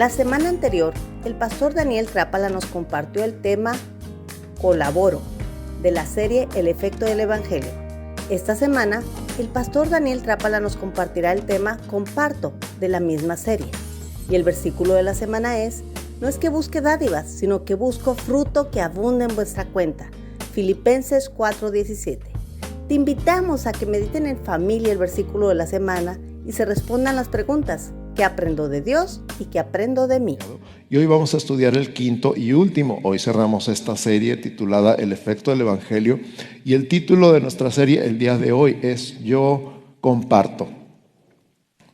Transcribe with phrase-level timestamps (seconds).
[0.00, 0.94] La semana anterior,
[1.26, 3.74] el pastor Daniel Trápala nos compartió el tema
[4.58, 5.20] Colaboro
[5.82, 7.68] de la serie El efecto del Evangelio.
[8.30, 9.02] Esta semana,
[9.38, 13.70] el pastor Daniel Trápala nos compartirá el tema Comparto de la misma serie.
[14.30, 15.82] Y el versículo de la semana es,
[16.18, 20.08] no es que busque dádivas, sino que busco fruto que abunde en vuestra cuenta.
[20.54, 22.20] Filipenses 4:17.
[22.88, 27.16] Te invitamos a que mediten en familia el versículo de la semana y se respondan
[27.16, 30.36] las preguntas que aprendo de Dios y que aprendo de mí.
[30.90, 33.00] Y hoy vamos a estudiar el quinto y último.
[33.02, 36.20] Hoy cerramos esta serie titulada El efecto del Evangelio
[36.62, 40.68] y el título de nuestra serie el día de hoy es Yo comparto.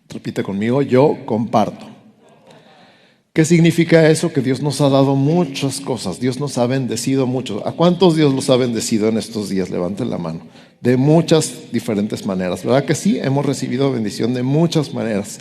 [0.08, 1.95] Repite conmigo, yo comparto.
[3.36, 4.32] ¿Qué significa eso?
[4.32, 7.62] Que Dios nos ha dado muchas cosas, Dios nos ha bendecido mucho.
[7.68, 9.68] ¿A cuántos Dios los ha bendecido en estos días?
[9.68, 10.40] Levanten la mano.
[10.80, 13.18] De muchas diferentes maneras, ¿verdad que sí?
[13.18, 15.38] Hemos recibido bendición de muchas maneras.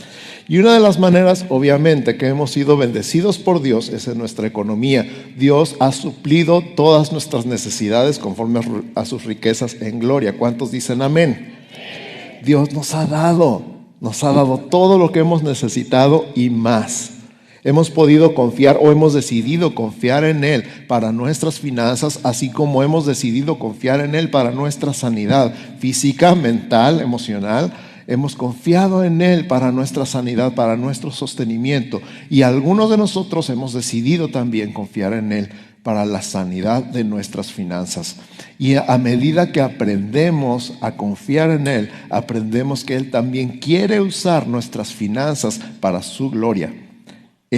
[0.50, 4.46] Y una de las maneras, obviamente, que hemos sido bendecidos por Dios es en nuestra
[4.46, 5.10] economía.
[5.38, 8.60] Dios ha suplido todas nuestras necesidades conforme
[8.96, 10.38] a sus riquezas en gloria.
[10.38, 11.56] ¿Cuántos dicen amén?
[12.44, 13.64] Dios nos ha dado,
[14.02, 17.15] nos ha dado todo lo que hemos necesitado y más
[17.66, 23.06] hemos podido confiar o hemos decidido confiar en Él para nuestras finanzas, así como hemos
[23.06, 27.74] decidido confiar en Él para nuestra sanidad física, mental, emocional.
[28.08, 32.02] Hemos confiado en Él para nuestra sanidad, para nuestro sostenimiento.
[32.30, 35.50] Y algunos de nosotros hemos decidido también confiar en Él
[35.82, 38.18] para la sanidad de nuestras finanzas.
[38.60, 44.48] Y a medida que aprendemos a confiar en Él, aprendemos que Él también quiere usar
[44.48, 46.85] nuestras finanzas para su gloria.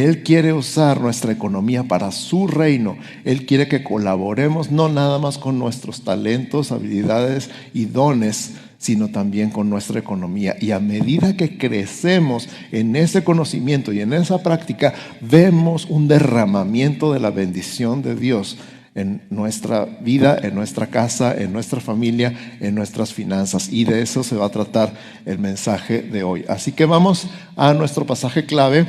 [0.04, 2.98] Él quiere usar nuestra economía para su reino.
[3.26, 9.50] Él quiere que colaboremos no nada más con nuestros talentos, habilidades y dones, sino también
[9.50, 10.56] con nuestra economía.
[10.62, 17.12] Y a medida que crecemos en ese conocimiento y en esa práctica, vemos un derramamiento
[17.12, 18.58] de la bendición de Dios
[18.94, 23.70] en nuestra vida, en nuestra casa, en nuestra familia, en nuestras finanzas.
[23.72, 24.94] Y de eso se va a tratar
[25.26, 26.46] el mensaje de hoy.
[26.48, 28.86] Así que vamos a nuestro pasaje clave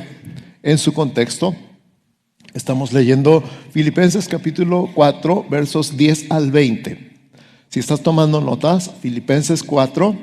[0.63, 1.55] en su contexto.
[2.53, 7.09] Estamos leyendo Filipenses capítulo 4, versos 10 al 20.
[7.69, 10.15] Si estás tomando notas, Filipenses 4,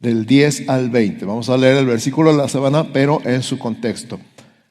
[0.00, 1.24] del 10 al 20.
[1.26, 4.18] Vamos a leer el versículo de la semana, pero en su contexto.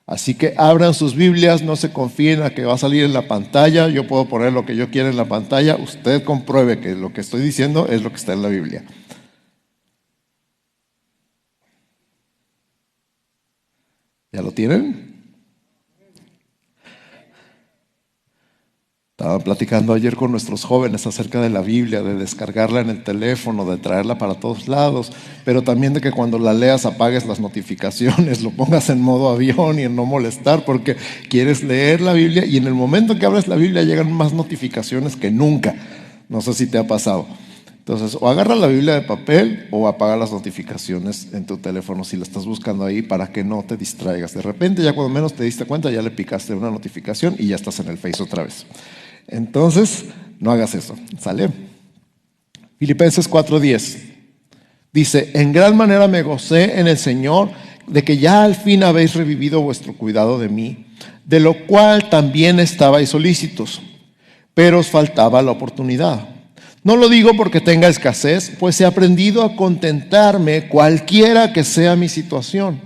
[0.07, 3.27] Así que abran sus Biblias, no se confíen a que va a salir en la
[3.27, 3.87] pantalla.
[3.89, 5.77] Yo puedo poner lo que yo quiera en la pantalla.
[5.77, 8.83] Usted compruebe que lo que estoy diciendo es lo que está en la Biblia.
[14.31, 15.04] ¿Ya lo tienen?
[19.25, 23.65] Estaba platicando ayer con nuestros jóvenes acerca de la Biblia, de descargarla en el teléfono,
[23.65, 25.11] de traerla para todos lados,
[25.43, 29.79] pero también de que cuando la leas apagues las notificaciones, lo pongas en modo avión
[29.79, 30.95] y en no molestar, porque
[31.27, 35.15] quieres leer la Biblia y en el momento que abres la Biblia llegan más notificaciones
[35.15, 35.73] que nunca.
[36.29, 37.25] No sé si te ha pasado.
[37.79, 42.15] Entonces, o agarra la Biblia de papel o apaga las notificaciones en tu teléfono si
[42.15, 44.35] la estás buscando ahí para que no te distraigas.
[44.35, 47.55] De repente, ya cuando menos te diste cuenta, ya le picaste una notificación y ya
[47.55, 48.67] estás en el Face otra vez.
[49.27, 50.05] Entonces,
[50.39, 50.95] no hagas eso.
[51.19, 51.49] ¿Sale?
[52.77, 54.15] Filipenses 4:10
[54.91, 57.49] dice, en gran manera me gocé en el Señor
[57.87, 60.85] de que ya al fin habéis revivido vuestro cuidado de mí,
[61.25, 63.81] de lo cual también estabais solícitos,
[64.53, 66.29] pero os faltaba la oportunidad.
[66.83, 72.07] No lo digo porque tenga escasez, pues he aprendido a contentarme cualquiera que sea mi
[72.07, 72.79] situación.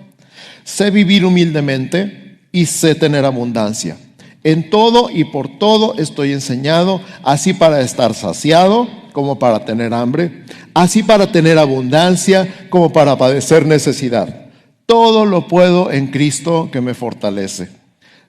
[0.64, 3.98] Sé vivir humildemente y sé tener abundancia.
[4.44, 10.46] En todo y por todo estoy enseñado, así para estar saciado como para tener hambre,
[10.74, 14.48] así para tener abundancia como para padecer necesidad.
[14.86, 17.79] Todo lo puedo en Cristo que me fortalece.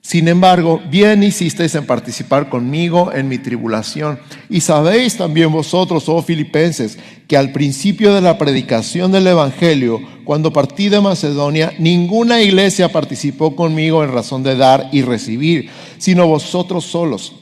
[0.01, 4.19] Sin embargo, bien hicisteis en participar conmigo en mi tribulación.
[4.49, 6.97] Y sabéis también vosotros, oh filipenses,
[7.27, 13.55] que al principio de la predicación del Evangelio, cuando partí de Macedonia, ninguna iglesia participó
[13.55, 15.69] conmigo en razón de dar y recibir,
[15.99, 17.35] sino vosotros solos.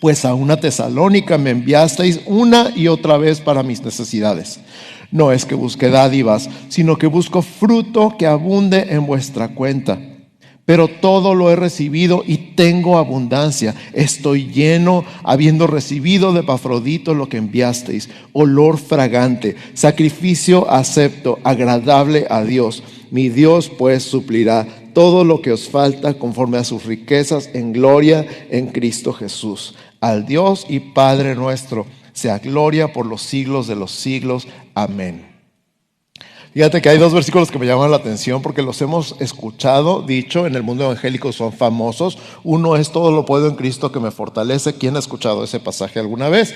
[0.00, 4.60] Pues a una tesalónica me enviasteis una y otra vez para mis necesidades.
[5.10, 10.11] No es que busque dádivas, sino que busco fruto que abunde en vuestra cuenta
[10.72, 13.74] pero todo lo he recibido y tengo abundancia.
[13.92, 22.42] Estoy lleno, habiendo recibido de Pafrodito lo que enviasteis, olor fragante, sacrificio acepto, agradable a
[22.42, 22.82] Dios.
[23.10, 28.26] Mi Dios pues suplirá todo lo que os falta conforme a sus riquezas en gloria
[28.48, 29.74] en Cristo Jesús.
[30.00, 31.84] Al Dios y Padre nuestro,
[32.14, 34.48] sea gloria por los siglos de los siglos.
[34.72, 35.31] Amén.
[36.52, 40.46] Fíjate que hay dos versículos que me llaman la atención porque los hemos escuchado, dicho,
[40.46, 42.18] en el mundo evangélico son famosos.
[42.44, 44.74] Uno es todo lo puedo en Cristo que me fortalece.
[44.74, 46.54] ¿Quién ha escuchado ese pasaje alguna vez?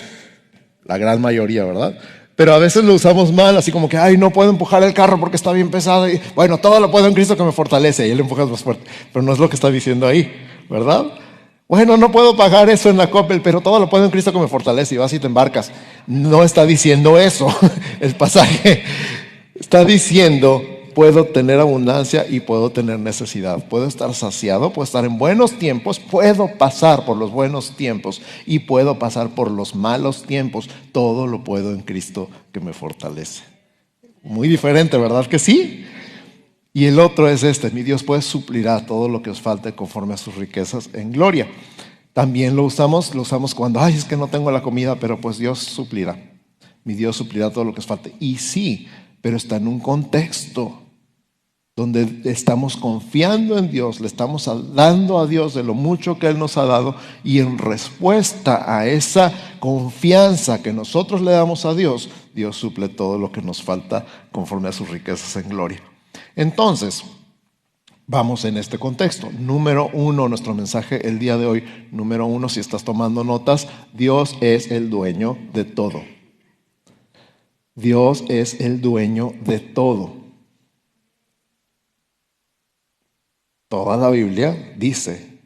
[0.84, 1.98] La gran mayoría, ¿verdad?
[2.37, 5.19] Pero a veces lo usamos mal, así como que, ay, no puedo empujar el carro
[5.19, 6.06] porque está bien pesado.
[6.06, 8.06] Y, bueno, todo lo puedo en Cristo que me fortalece.
[8.06, 8.84] Y él empuja más fuerte.
[9.14, 10.31] Pero no es lo que está diciendo ahí,
[10.69, 11.06] ¿verdad?
[11.69, 14.38] Bueno, no puedo pagar eso en la Coppel, pero todo lo puedo en Cristo que
[14.38, 14.94] me fortalece.
[14.94, 15.72] Y vas y te embarcas.
[16.06, 17.49] No está diciendo eso
[18.00, 18.84] el pasaje.
[19.58, 20.62] Está diciendo,
[20.94, 23.69] puedo tener abundancia y puedo tener necesidad.
[23.69, 28.61] Puedo estar saciado, puedo estar en buenos tiempos, puedo pasar por los buenos tiempos y
[28.61, 30.69] puedo pasar por los malos tiempos.
[30.93, 33.44] Todo lo puedo en Cristo que me fortalece.
[34.23, 35.85] Muy diferente, ¿verdad que sí?
[36.73, 40.14] Y el otro es este, mi Dios puede suplirá todo lo que os falte conforme
[40.14, 41.49] a sus riquezas en gloria.
[42.12, 45.38] También lo usamos, lo usamos cuando, ay, es que no tengo la comida, pero pues
[45.38, 46.19] Dios suplirá.
[46.85, 48.14] Mi Dios suplirá todo lo que os falte.
[48.20, 48.88] Y sí,
[49.26, 50.82] pero está en un contexto
[51.75, 56.38] donde estamos confiando en Dios, le estamos dando a Dios de lo mucho que Él
[56.38, 56.94] nos ha dado
[57.25, 63.19] y en respuesta a esa confianza que nosotros le damos a Dios, Dios suple todo
[63.19, 65.82] lo que nos falta conforme a sus riquezas en gloria.
[66.37, 67.02] Entonces,
[68.06, 69.32] vamos en este contexto.
[69.37, 74.37] Número uno, nuestro mensaje el día de hoy, número uno, si estás tomando notas, Dios
[74.40, 76.15] es el dueño de todo.
[77.76, 80.14] Dios es el dueño de todo.
[83.69, 85.40] Toda la Biblia dice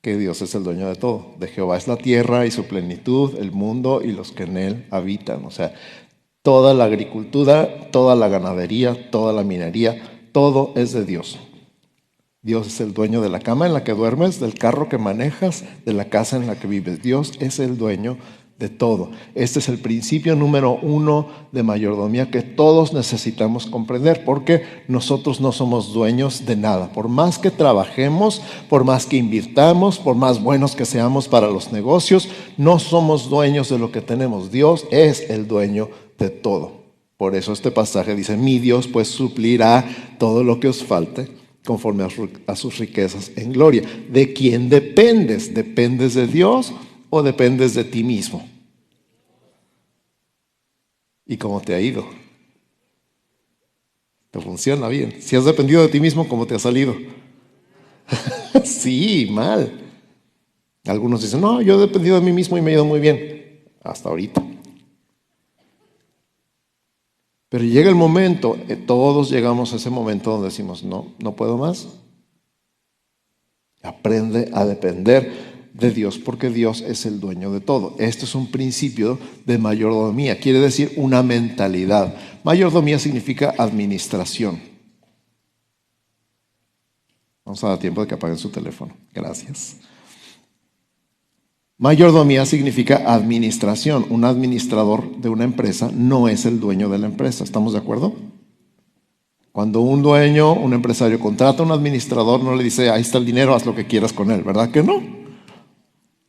[0.00, 1.34] que Dios es el dueño de todo.
[1.38, 4.86] De Jehová es la tierra y su plenitud, el mundo y los que en él
[4.90, 5.44] habitan.
[5.44, 5.74] O sea,
[6.40, 10.00] toda la agricultura, toda la ganadería, toda la minería,
[10.32, 11.38] todo es de Dios.
[12.40, 15.64] Dios es el dueño de la cama en la que duermes, del carro que manejas,
[15.84, 17.02] de la casa en la que vives.
[17.02, 18.16] Dios es el dueño
[18.58, 19.10] de todo.
[19.34, 25.52] Este es el principio número uno de mayordomía que todos necesitamos comprender porque nosotros no
[25.52, 26.90] somos dueños de nada.
[26.92, 31.70] Por más que trabajemos, por más que invirtamos, por más buenos que seamos para los
[31.70, 34.50] negocios, no somos dueños de lo que tenemos.
[34.50, 36.86] Dios es el dueño de todo.
[37.18, 39.84] Por eso este pasaje dice, mi Dios pues suplirá
[40.18, 41.28] todo lo que os falte
[41.64, 42.06] conforme
[42.46, 43.82] a sus riquezas en gloria.
[44.08, 45.52] ¿De quién dependes?
[45.52, 46.72] ¿Dependes de Dios?
[47.22, 48.46] Dependes de ti mismo?
[51.26, 52.06] ¿Y cómo te ha ido?
[54.30, 55.20] ¿Te funciona bien?
[55.20, 56.94] Si has dependido de ti mismo, ¿cómo te ha salido?
[58.64, 59.80] sí, mal.
[60.84, 63.64] Algunos dicen, no, yo he dependido de mí mismo y me ha ido muy bien.
[63.82, 64.42] Hasta ahorita.
[67.48, 71.56] Pero llega el momento, eh, todos llegamos a ese momento donde decimos, no, no puedo
[71.56, 71.88] más.
[73.82, 75.45] Aprende a depender
[75.78, 77.94] de Dios, porque Dios es el dueño de todo.
[77.98, 82.14] Esto es un principio de mayordomía, quiere decir una mentalidad.
[82.44, 84.60] Mayordomía significa administración.
[87.44, 88.92] Vamos a dar tiempo de que apaguen su teléfono.
[89.14, 89.76] Gracias.
[91.78, 94.06] Mayordomía significa administración.
[94.08, 97.44] Un administrador de una empresa no es el dueño de la empresa.
[97.44, 98.14] ¿Estamos de acuerdo?
[99.52, 103.26] Cuando un dueño, un empresario contrata a un administrador, no le dice, ahí está el
[103.26, 105.25] dinero, haz lo que quieras con él, ¿verdad que no?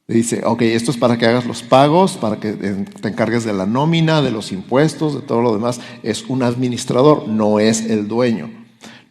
[0.07, 3.51] Le dice, ok, esto es para que hagas los pagos, para que te encargues de
[3.51, 5.81] la nómina, de los impuestos, de todo lo demás.
[6.01, 8.49] Es un administrador, no es el dueño.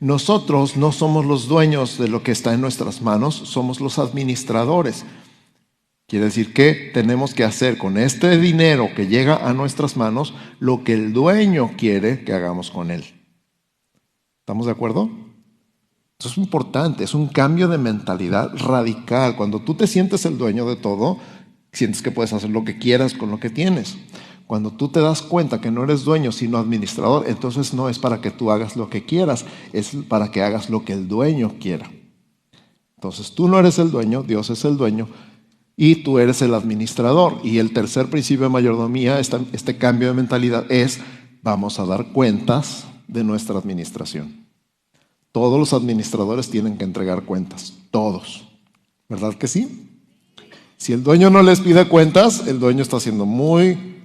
[0.01, 5.05] Nosotros no somos los dueños de lo que está en nuestras manos, somos los administradores.
[6.07, 10.83] Quiere decir que tenemos que hacer con este dinero que llega a nuestras manos lo
[10.83, 13.05] que el dueño quiere que hagamos con él.
[14.41, 15.11] ¿Estamos de acuerdo?
[16.19, 19.37] Eso es importante, es un cambio de mentalidad radical.
[19.37, 21.19] Cuando tú te sientes el dueño de todo,
[21.73, 23.99] sientes que puedes hacer lo que quieras con lo que tienes.
[24.47, 28.21] Cuando tú te das cuenta que no eres dueño, sino administrador, entonces no es para
[28.21, 31.91] que tú hagas lo que quieras, es para que hagas lo que el dueño quiera.
[32.97, 35.09] Entonces tú no eres el dueño, Dios es el dueño
[35.77, 37.41] y tú eres el administrador.
[37.43, 41.01] Y el tercer principio de mayordomía, este cambio de mentalidad es,
[41.43, 44.46] vamos a dar cuentas de nuestra administración.
[45.37, 48.47] Todos los administradores tienen que entregar cuentas, todos.
[49.07, 49.87] ¿Verdad que sí?
[50.79, 53.99] Si el dueño no les pide cuentas, el dueño está siendo muy...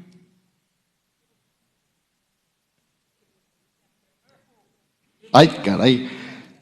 [5.32, 6.10] Ay, caray,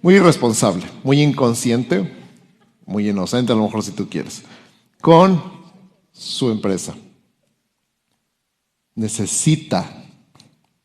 [0.03, 2.15] muy irresponsable, muy inconsciente,
[2.85, 4.43] muy inocente, a lo mejor si tú quieres,
[5.01, 5.41] con
[6.11, 6.95] su empresa.
[8.93, 10.05] Necesita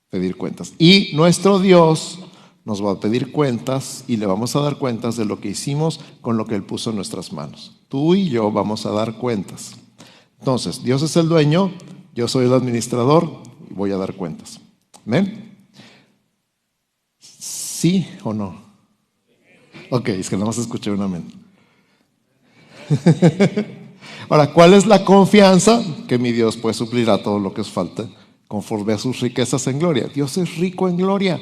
[0.09, 0.73] pedir cuentas.
[0.79, 2.21] Y nuestro Dios
[2.65, 6.01] nos va a pedir cuentas y le vamos a dar cuentas de lo que hicimos
[6.21, 7.73] con lo que Él puso en nuestras manos.
[7.89, 9.77] Tú y yo vamos a dar cuentas.
[10.39, 11.73] Entonces, Dios es el dueño,
[12.15, 14.61] yo soy el administrador y voy a dar cuentas.
[15.05, 15.57] ¿Ven?
[17.19, 18.63] ¿Sí o no?
[19.91, 21.31] Ok, es que nada más escuché un amén.
[24.29, 25.83] Ahora, ¿cuál es la confianza?
[26.09, 28.09] Que mi Dios pues suplirá todo lo que os falte
[28.49, 30.09] conforme a sus riquezas en gloria.
[30.15, 31.41] Dios es rico en gloria.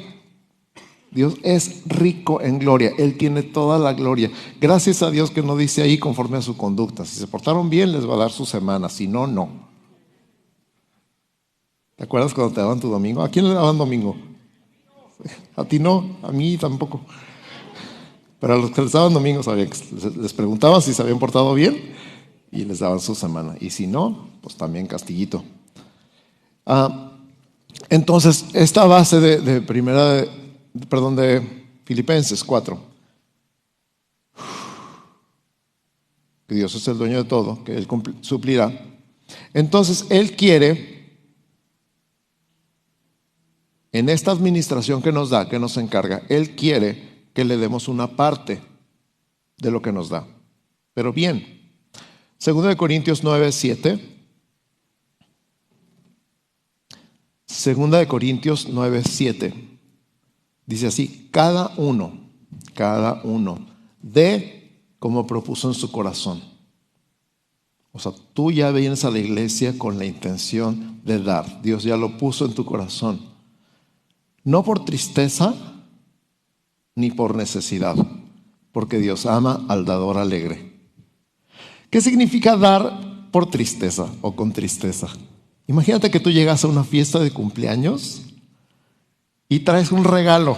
[1.13, 2.91] Dios es rico en gloria.
[2.97, 4.31] Él tiene toda la gloria.
[4.59, 7.05] Gracias a Dios que no dice ahí conforme a su conducta.
[7.05, 8.89] Si se portaron bien, les va a dar su semana.
[8.89, 9.49] Si no, no.
[11.95, 13.21] ¿Te acuerdas cuando te daban tu domingo?
[13.21, 14.15] ¿A quién le daban domingo?
[15.55, 17.01] A ti no, a mí tampoco.
[18.39, 21.93] Pero a los que les daban domingo les preguntaban si se habían portado bien
[22.51, 23.55] y les daban su semana.
[23.59, 25.43] Y si no, pues también castillito.
[26.65, 27.11] Ah,
[27.89, 30.25] entonces, esta base de, primera,
[30.89, 32.79] perdón, de Filipenses 4,
[36.47, 37.87] que Dios es el dueño de todo, que Él
[38.21, 38.71] suplirá.
[39.53, 41.17] Entonces, Él quiere,
[43.91, 48.15] en esta administración que nos da, que nos encarga, Él quiere que le demos una
[48.15, 48.61] parte
[49.57, 50.27] de lo que nos da.
[50.93, 51.71] Pero bien,
[52.37, 54.09] segundo de Corintios 9, 7.
[57.45, 59.72] Segunda de Corintios 9, 7.
[60.65, 62.13] Dice así, cada uno,
[62.73, 63.65] cada uno,
[64.01, 66.41] de como propuso en su corazón.
[67.91, 71.61] O sea, tú ya vienes a la iglesia con la intención de dar.
[71.61, 73.21] Dios ya lo puso en tu corazón.
[74.43, 75.53] No por tristeza
[76.95, 77.95] ni por necesidad,
[78.71, 80.73] porque Dios ama al dador alegre.
[81.89, 85.07] ¿Qué significa dar por tristeza o con tristeza?
[85.67, 88.32] Imagínate que tú llegas a una fiesta de cumpleaños
[89.53, 90.57] y traes un regalo.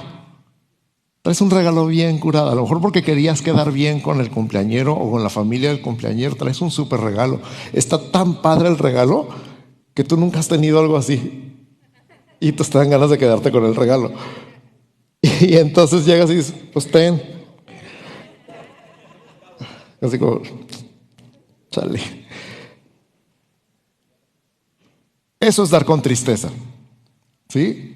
[1.22, 2.50] Traes un regalo bien curado.
[2.50, 5.82] A lo mejor porque querías quedar bien con el cumpleañero o con la familia del
[5.82, 7.42] cumpleañero, traes un súper regalo.
[7.74, 9.28] Está tan padre el regalo
[9.94, 11.58] que tú nunca has tenido algo así.
[12.40, 14.14] Y te dan ganas de quedarte con el regalo.
[15.42, 17.22] Y entonces llegas y dices, pues ten.
[20.00, 20.42] Así como,
[21.70, 22.00] chale.
[25.38, 26.50] Eso es dar con tristeza.
[27.50, 27.95] ¿Sí?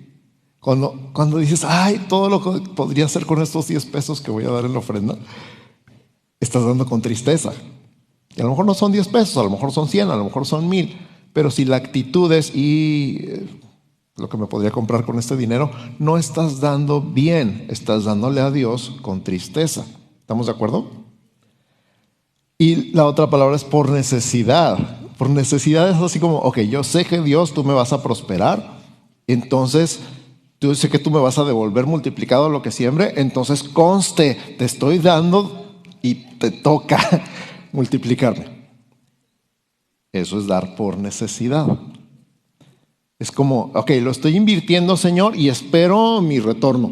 [0.60, 4.44] Cuando, cuando dices, ay, todo lo que podría hacer con estos 10 pesos que voy
[4.44, 5.18] a dar en la ofrenda,
[6.40, 7.54] estás dando con tristeza.
[8.36, 10.26] Y a lo mejor no son 10 pesos, a lo mejor son 100, a lo
[10.26, 10.98] mejor son 1000,
[11.34, 13.48] pero si la actitud es y eh,
[14.18, 18.52] lo que me podría comprar con este dinero, no estás dando bien, estás dándole a
[18.52, 19.86] Dios con tristeza.
[20.22, 20.90] ¿Estamos de acuerdo?
[22.58, 25.00] Y la otra palabra es por necesidad.
[25.18, 28.80] Por necesidades así como, ok, yo sé que Dios, tú me vas a prosperar,
[29.28, 30.00] entonces
[30.62, 34.66] yo sé que tú me vas a devolver multiplicado lo que siembre, entonces conste, te
[34.66, 37.00] estoy dando y te toca
[37.72, 38.60] multiplicarme.
[40.12, 41.68] Eso es dar por necesidad.
[43.20, 46.92] Es como, ok, lo estoy invirtiendo, Señor, y espero mi retorno.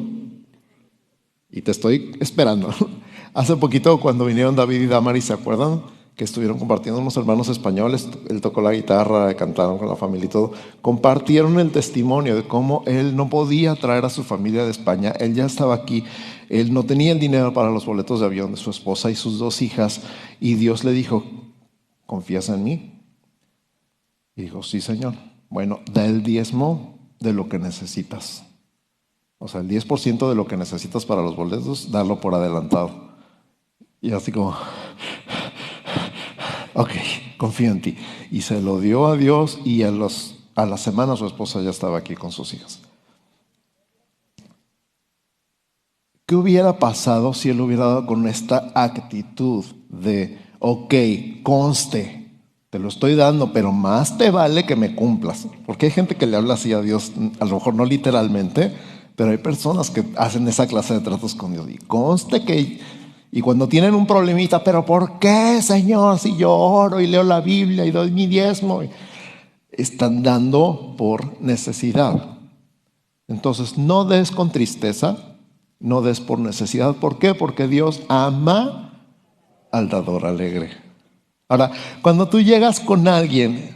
[1.50, 2.74] Y te estoy esperando.
[3.34, 5.82] Hace poquito, cuando vinieron David y Damaris, ¿se acuerdan?
[6.18, 10.30] Que estuvieron compartiendo unos hermanos españoles, él tocó la guitarra, cantaron con la familia y
[10.30, 15.12] todo, compartieron el testimonio de cómo él no podía traer a su familia de España,
[15.20, 16.04] él ya estaba aquí,
[16.50, 19.38] él no tenía el dinero para los boletos de avión de su esposa y sus
[19.38, 20.02] dos hijas,
[20.40, 21.24] y Dios le dijo,
[22.08, 23.00] ¿confías en mí?
[24.36, 25.14] Y dijo, sí, Señor.
[25.50, 28.44] Bueno, da el diezmo de lo que necesitas.
[29.38, 33.08] O sea, el 10% de lo que necesitas para los boletos, darlo por adelantado.
[34.02, 34.56] Y así como,
[36.78, 36.92] ok,
[37.38, 37.98] confío en ti.
[38.32, 41.72] Y se lo dio a Dios y a, los, a la semana su esposa ya
[41.72, 42.82] estaba aquí con sus hijas.
[46.28, 50.94] ¿Qué hubiera pasado si él hubiera dado con esta actitud de, ok,
[51.42, 52.30] conste,
[52.70, 55.48] te lo estoy dando, pero más te vale que me cumplas?
[55.66, 58.74] Porque hay gente que le habla así a Dios, a lo mejor no literalmente,
[59.16, 61.68] pero hay personas que hacen esa clase de tratos con Dios.
[61.70, 62.82] Y conste que
[63.32, 67.42] y cuando tienen un problemita, pero ¿por qué, Señor, si yo oro y leo la
[67.42, 68.82] Biblia y doy mi diezmo?
[69.72, 72.38] Están dando por necesidad.
[73.28, 75.18] Entonces, no des con tristeza,
[75.80, 76.96] no des por necesidad.
[76.96, 77.36] ¿Por qué?
[77.36, 79.06] Porque Dios ama
[79.72, 80.72] al dador alegre.
[81.50, 83.76] Ahora, cuando tú llegas con alguien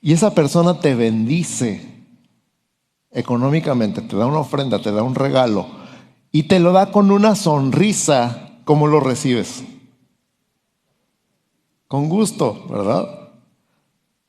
[0.00, 1.86] y esa persona te bendice
[3.10, 5.79] económicamente, te da una ofrenda, te da un regalo,
[6.32, 9.64] y te lo da con una sonrisa, ¿cómo lo recibes?
[11.88, 13.30] Con gusto, ¿verdad?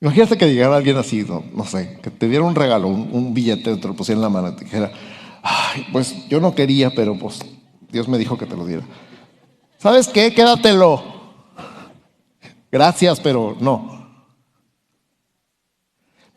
[0.01, 3.88] Imagínate que llegara alguien así, no, sé, que te diera un regalo, un, billete, te
[3.88, 4.91] lo pusiera en la mano y te dijera,
[5.43, 7.39] ay, pues yo no quería, pero pues
[7.91, 8.84] Dios me dijo que te lo diera.
[9.77, 10.34] ¿Sabes qué?
[10.34, 11.03] Quédatelo.
[12.72, 14.00] Gracias, pero no.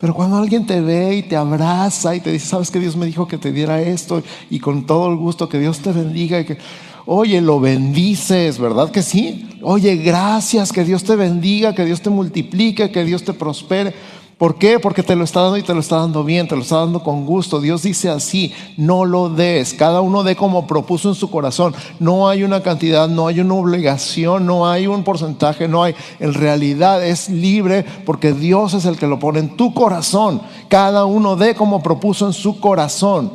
[0.04, 3.06] Pero cuando alguien te ve y te abraza y te dice, sabes que Dios me
[3.06, 6.44] dijo que te diera esto y con todo el gusto que Dios te bendiga y
[6.44, 6.58] que,
[7.06, 9.48] oye, lo bendices, ¿verdad que sí?
[9.62, 13.94] Oye, gracias, que Dios te bendiga, que Dios te multiplique, que Dios te prospere.
[14.38, 14.80] ¿Por qué?
[14.80, 17.02] Porque te lo está dando y te lo está dando bien, te lo está dando
[17.04, 17.60] con gusto.
[17.60, 21.72] Dios dice así, no lo des, cada uno dé como propuso en su corazón.
[22.00, 26.34] No hay una cantidad, no hay una obligación, no hay un porcentaje, no hay, en
[26.34, 30.42] realidad es libre porque Dios es el que lo pone en tu corazón.
[30.68, 33.32] Cada uno dé como propuso en su corazón,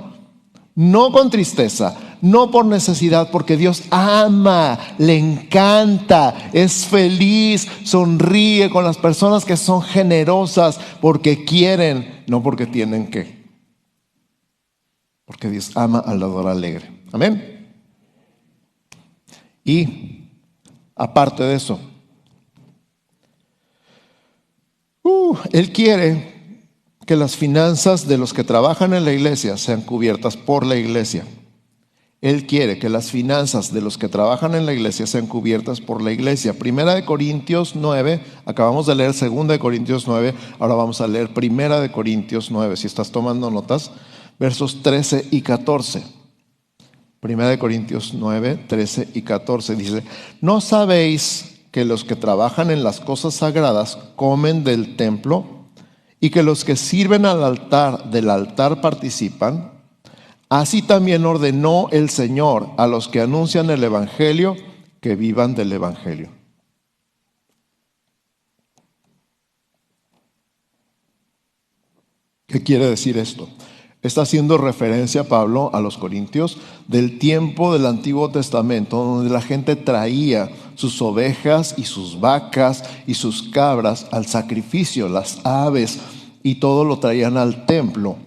[0.76, 8.84] no con tristeza no por necesidad, porque Dios ama, le encanta, es feliz, sonríe con
[8.84, 13.40] las personas que son generosas porque quieren, no porque tienen que.
[15.26, 16.90] Porque Dios ama al dador alegre.
[17.12, 17.72] Amén.
[19.64, 20.28] Y
[20.96, 21.80] aparte de eso,
[25.04, 26.40] uh, Él quiere
[27.06, 31.26] que las finanzas de los que trabajan en la iglesia sean cubiertas por la iglesia.
[32.22, 36.02] Él quiere que las finanzas de los que trabajan en la iglesia sean cubiertas por
[36.02, 36.60] la iglesia.
[36.60, 41.34] Primera de Corintios 9, acabamos de leer Segunda de Corintios 9, ahora vamos a leer
[41.34, 43.92] Primera de Corintios 9, si estás tomando notas,
[44.38, 46.04] versos 13 y 14.
[47.22, 50.04] Primera de Corintios 9, 13 y 14 dice,
[50.42, 55.68] ¿no sabéis que los que trabajan en las cosas sagradas comen del templo
[56.20, 59.79] y que los que sirven al altar del altar participan?
[60.50, 64.58] Así también ordenó el Señor a los que anuncian el Evangelio
[65.00, 66.32] que vivan del Evangelio.
[72.48, 73.48] ¿Qué quiere decir esto?
[74.02, 79.76] Está haciendo referencia Pablo a los Corintios del tiempo del Antiguo Testamento, donde la gente
[79.76, 86.00] traía sus ovejas y sus vacas y sus cabras al sacrificio, las aves,
[86.42, 88.18] y todo lo traían al templo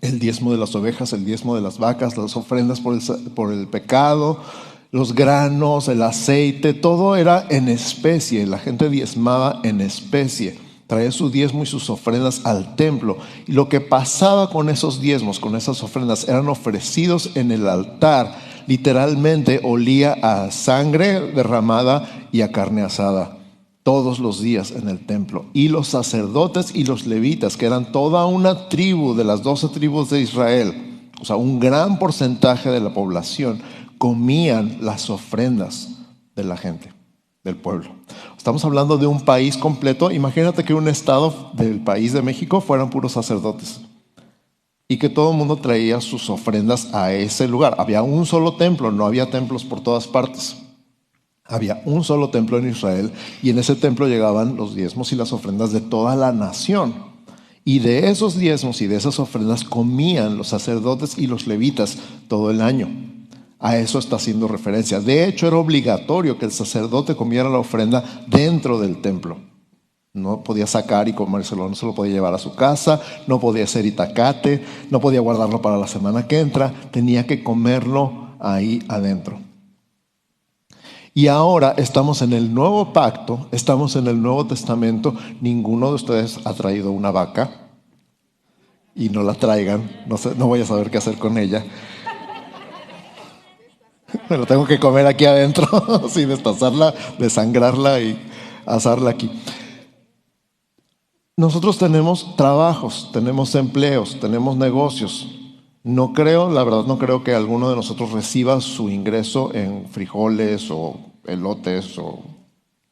[0.00, 4.40] el diezmo de las ovejas, el diezmo de las vacas, las ofrendas por el, pecado,
[4.90, 11.30] los granos, el aceite, todo era en especie, la gente diezmaba en especie, traía su
[11.30, 13.18] diezmo y sus ofrendas al templo.
[13.46, 18.38] Y lo que pasaba con esos diezmos, con esas ofrendas, eran ofrecidos en el altar,
[18.66, 23.37] literalmente olía a sangre derramada y a carne asada
[23.88, 25.46] todos los días en el templo.
[25.54, 30.10] Y los sacerdotes y los levitas, que eran toda una tribu de las doce tribus
[30.10, 33.62] de Israel, o sea, un gran porcentaje de la población,
[33.96, 35.88] comían las ofrendas
[36.36, 36.92] de la gente,
[37.42, 37.92] del pueblo.
[38.36, 40.10] Estamos hablando de un país completo.
[40.10, 43.80] Imagínate que un estado del país de México fueran puros sacerdotes
[44.86, 47.76] y que todo el mundo traía sus ofrendas a ese lugar.
[47.78, 50.58] Había un solo templo, no había templos por todas partes.
[51.48, 53.10] Había un solo templo en Israel
[53.42, 56.94] y en ese templo llegaban los diezmos y las ofrendas de toda la nación.
[57.64, 61.96] Y de esos diezmos y de esas ofrendas comían los sacerdotes y los levitas
[62.28, 62.88] todo el año.
[63.58, 65.00] A eso está haciendo referencia.
[65.00, 69.38] De hecho, era obligatorio que el sacerdote comiera la ofrenda dentro del templo.
[70.12, 73.64] No podía sacar y comérselo, no se lo podía llevar a su casa, no podía
[73.64, 79.47] hacer itacate, no podía guardarlo para la semana que entra, tenía que comerlo ahí adentro.
[81.18, 85.16] Y ahora estamos en el nuevo pacto, estamos en el Nuevo Testamento.
[85.40, 87.72] Ninguno de ustedes ha traído una vaca
[88.94, 89.90] y no la traigan.
[90.06, 91.64] No, voy a saber qué hacer con ella.
[94.30, 95.66] Me lo tengo que comer aquí adentro,
[96.08, 98.16] sin destazarla, desangrarla y
[98.64, 99.28] asarla aquí.
[101.36, 105.34] Nosotros tenemos trabajos, tenemos empleos, tenemos negocios.
[105.82, 110.70] No creo, la verdad no creo que alguno de nosotros reciba su ingreso en frijoles
[110.70, 112.22] o elotes o...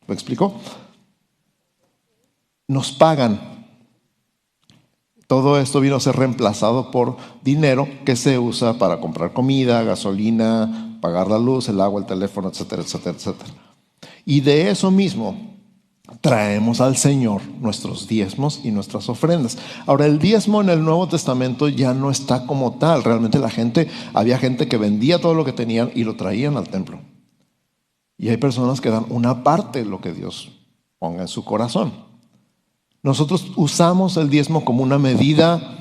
[0.07, 0.55] ¿Lo explico?
[2.69, 3.57] Nos pagan.
[5.27, 10.99] Todo esto vino a ser reemplazado por dinero que se usa para comprar comida, gasolina,
[11.01, 13.51] pagar la luz, el agua, el teléfono, etcétera, etcétera, etcétera.
[14.25, 15.57] Y de eso mismo
[16.21, 19.59] traemos al Señor nuestros diezmos y nuestras ofrendas.
[19.87, 23.03] Ahora, el diezmo en el Nuevo Testamento ya no está como tal.
[23.03, 26.69] Realmente la gente, había gente que vendía todo lo que tenían y lo traían al
[26.69, 27.01] templo.
[28.19, 30.53] Y hay personas que dan una parte de lo que Dios
[30.99, 31.93] ponga en su corazón.
[33.03, 35.79] Nosotros usamos el diezmo como una medida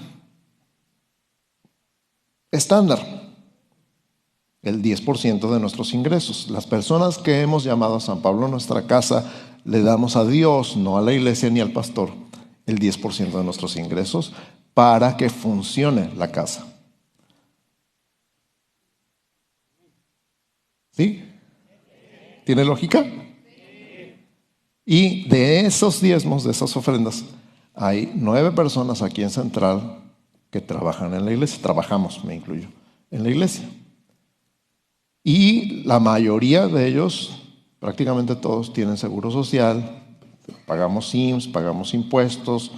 [2.51, 3.25] estándar
[4.65, 6.49] el 10% de nuestros ingresos.
[6.49, 9.31] Las personas que hemos llamado a San Pablo a nuestra casa,
[9.63, 12.11] le damos a Dios, no a la iglesia ni al pastor,
[12.65, 14.33] el 10% de nuestros ingresos
[14.73, 16.65] para que funcione la casa.
[20.91, 21.24] ¿Sí?
[22.45, 23.03] ¿Tiene lógica?
[24.86, 27.25] Y de esos diezmos, de esas ofrendas,
[27.77, 29.99] Hay nueve personas aquí en Central
[30.49, 32.69] que trabajan en la iglesia, trabajamos, me incluyo,
[33.12, 33.69] en la iglesia.
[35.21, 37.41] Y la mayoría de ellos,
[37.79, 40.03] prácticamente todos, tienen seguro social,
[40.65, 42.71] pagamos SIMS, pagamos impuestos,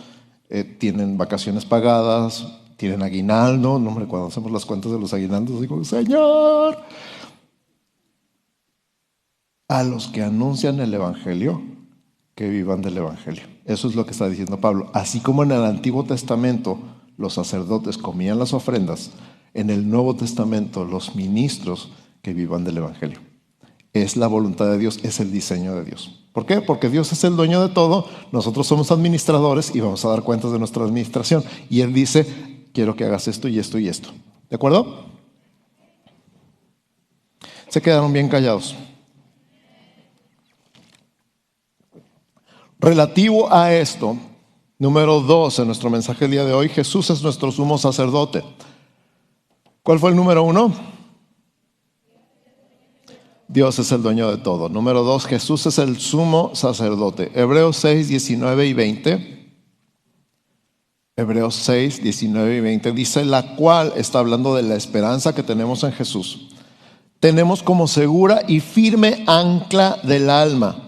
[0.50, 3.78] eh, tienen vacaciones pagadas, tienen aguinaldo.
[3.78, 6.80] No, hombre, cuando hacemos las cuentas de los aguinaldos, digo, Señor,
[9.68, 11.62] a los que anuncian el Evangelio,
[12.36, 13.44] que vivan del Evangelio.
[13.66, 14.90] Eso es lo que está diciendo Pablo.
[14.94, 16.80] Así como en el Antiguo Testamento
[17.18, 19.12] los sacerdotes comían las ofrendas,
[19.54, 23.20] en el Nuevo Testamento los ministros que vivan del Evangelio.
[23.92, 26.24] Es la voluntad de Dios, es el diseño de Dios.
[26.32, 26.62] ¿Por qué?
[26.62, 30.52] Porque Dios es el dueño de todo, nosotros somos administradores y vamos a dar cuentas
[30.52, 31.44] de nuestra administración.
[31.70, 32.28] Y Él dice,
[32.74, 34.10] quiero que hagas esto y esto y esto.
[34.50, 35.06] ¿De acuerdo?
[37.70, 38.76] Se quedaron bien callados.
[42.80, 44.18] Relativo a esto,
[44.78, 48.44] número dos en nuestro mensaje el día de hoy, Jesús es nuestro sumo sacerdote.
[49.82, 50.72] ¿Cuál fue el número uno?
[53.48, 54.70] Dios es el dueño de todo.
[54.70, 57.32] Número dos, Jesús es el sumo sacerdote.
[57.34, 59.54] Hebreos 6, 19 y 20.
[61.16, 65.84] Hebreos 6, 19 y 20 dice, la cual está hablando de la esperanza que tenemos
[65.84, 66.50] en Jesús.
[67.20, 70.87] Tenemos como segura y firme ancla del alma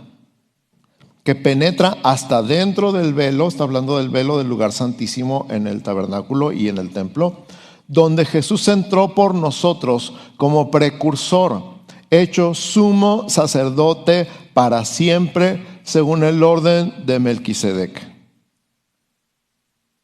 [1.29, 5.83] que penetra hasta dentro del velo, está hablando del velo del lugar santísimo en el
[5.83, 7.45] tabernáculo y en el templo,
[7.87, 11.61] donde Jesús entró por nosotros como precursor
[12.09, 18.11] hecho sumo sacerdote para siempre, según el orden de Melquisedec.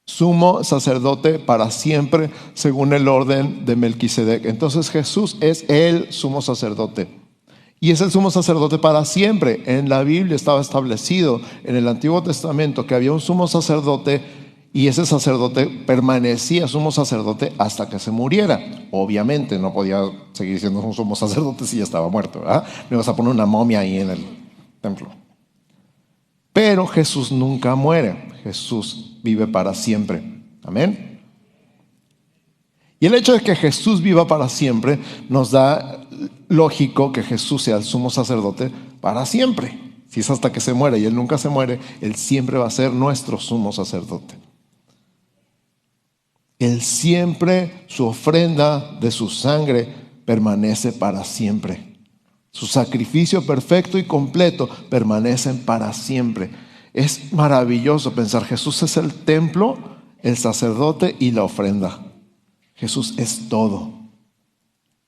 [0.06, 4.46] Sumo sacerdote para siempre, según el orden de Melquisedec.
[4.46, 7.25] Entonces Jesús es el sumo sacerdote.
[7.80, 9.62] Y es el sumo sacerdote para siempre.
[9.66, 14.22] En la Biblia estaba establecido en el Antiguo Testamento que había un sumo sacerdote
[14.76, 18.60] y ese sacerdote permanecía sumo sacerdote hasta que se muriera.
[18.92, 20.02] Obviamente no podía
[20.34, 22.42] seguir siendo un sumo sacerdote si ya estaba muerto.
[22.42, 22.66] ¿verdad?
[22.90, 24.26] Me vas a poner una momia ahí en el
[24.82, 25.08] templo.
[26.52, 28.30] Pero Jesús nunca muere.
[28.44, 30.44] Jesús vive para siempre.
[30.64, 31.15] Amén.
[33.06, 34.98] Y el hecho de que Jesús viva para siempre
[35.30, 36.08] nos da
[36.48, 39.80] lógico que Jesús sea el sumo sacerdote para siempre.
[40.10, 42.72] Si es hasta que se muere y Él nunca se muere, Él siempre va a
[42.72, 44.34] ser nuestro sumo sacerdote.
[46.58, 49.88] Él siempre, su ofrenda de su sangre
[50.26, 52.00] permanece para siempre.
[52.50, 56.50] Su sacrificio perfecto y completo permanecen para siempre.
[56.92, 59.78] Es maravilloso pensar, Jesús es el templo,
[60.24, 62.05] el sacerdote y la ofrenda.
[62.76, 63.94] Jesús es todo.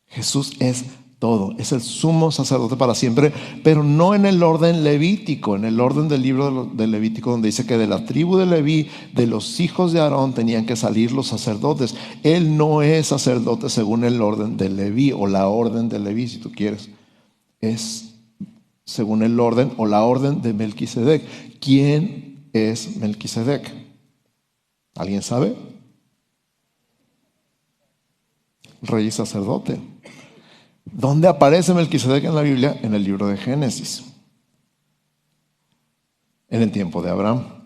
[0.08, 0.86] Jesús es
[1.19, 1.53] todo.
[1.58, 6.08] Es el sumo sacerdote para siempre, pero no en el orden levítico, en el orden
[6.08, 9.91] del libro de Levítico, donde dice que de la tribu de Leví, de los hijos
[9.91, 11.95] de Aarón, tenían que salir los sacerdotes.
[12.23, 16.38] Él no es sacerdote según el orden de Leví o la orden de Leví, si
[16.38, 16.89] tú quieres.
[17.60, 18.13] Es
[18.86, 21.23] según el orden o la orden de Melquisedec.
[21.60, 23.73] ¿Quién es Melquisedec?
[24.95, 25.56] ¿Alguien sabe?
[28.81, 29.79] Rey y sacerdote.
[30.85, 32.79] ¿Dónde aparece Melquisedec en la Biblia?
[32.81, 34.03] En el libro de Génesis.
[36.49, 37.57] En el tiempo de Abraham.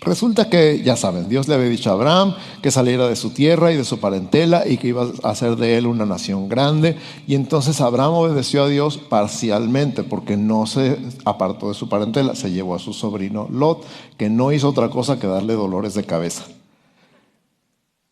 [0.00, 3.72] Resulta que, ya saben, Dios le había dicho a Abraham que saliera de su tierra
[3.72, 6.96] y de su parentela y que iba a hacer de él una nación grande.
[7.26, 12.50] Y entonces Abraham obedeció a Dios parcialmente porque no se apartó de su parentela, se
[12.50, 13.84] llevó a su sobrino Lot,
[14.16, 16.44] que no hizo otra cosa que darle dolores de cabeza.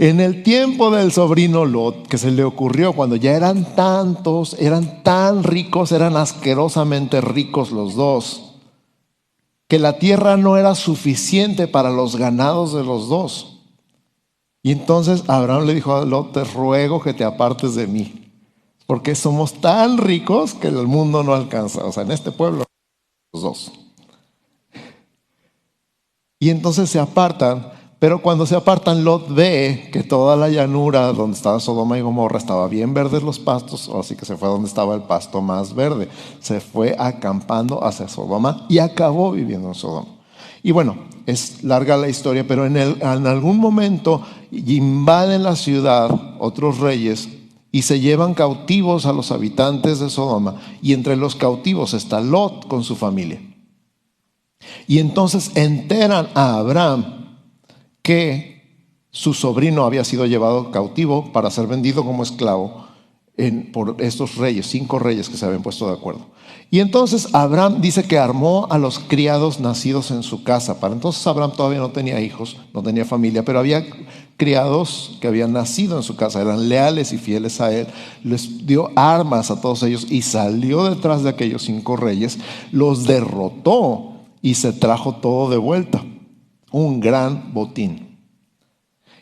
[0.02, 5.04] En el tiempo del sobrino Lot, que se le ocurrió cuando ya eran tantos, eran
[5.04, 8.56] tan ricos, eran asquerosamente ricos los dos,
[9.68, 13.60] que la tierra no era suficiente para los ganados de los dos.
[14.60, 18.28] Y entonces Abraham le dijo a Lot, te ruego que te apartes de mí,
[18.88, 21.84] porque somos tan ricos que el mundo no alcanza.
[21.84, 22.64] O sea, en este pueblo,
[23.32, 23.72] los dos.
[26.40, 31.36] Y entonces se apartan pero cuando se apartan, Lot ve que toda la llanura donde
[31.36, 34.96] estaba Sodoma y Gomorra estaba bien verdes los pastos, así que se fue donde estaba
[34.96, 36.08] el pasto más verde.
[36.40, 40.08] Se fue acampando hacia Sodoma y acabó viviendo en Sodoma.
[40.64, 46.10] Y bueno, es larga la historia, pero en, en algún momento invaden la ciudad
[46.40, 47.28] otros reyes
[47.70, 50.56] y se llevan cautivos a los habitantes de Sodoma.
[50.82, 53.40] Y entre los cautivos está Lot con su familia.
[54.88, 57.21] Y entonces enteran a Abraham
[58.02, 58.52] que
[59.10, 62.86] su sobrino había sido llevado cautivo para ser vendido como esclavo
[63.72, 66.26] por estos reyes, cinco reyes que se habían puesto de acuerdo.
[66.70, 70.80] Y entonces Abraham dice que armó a los criados nacidos en su casa.
[70.80, 73.84] Para entonces Abraham todavía no tenía hijos, no tenía familia, pero había
[74.36, 77.86] criados que habían nacido en su casa, eran leales y fieles a él.
[78.22, 82.38] Les dio armas a todos ellos y salió detrás de aquellos cinco reyes,
[82.70, 86.02] los derrotó y se trajo todo de vuelta.
[86.72, 88.18] Un gran botín.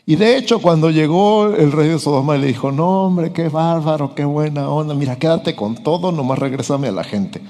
[0.05, 4.15] Y de hecho, cuando llegó el rey de Sodoma, le dijo, no hombre, qué bárbaro,
[4.15, 7.41] qué buena onda, mira, quédate con todo, nomás regrésame a la gente.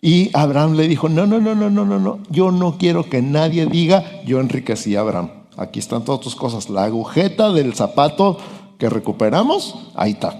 [0.00, 3.22] Y Abraham le dijo, no, no, no, no, no, no, no, yo no quiero que
[3.22, 5.30] nadie diga, yo enriquecí a Abraham.
[5.56, 6.70] Aquí están todas tus cosas.
[6.70, 8.38] La agujeta del zapato
[8.78, 10.38] que recuperamos, ahí está.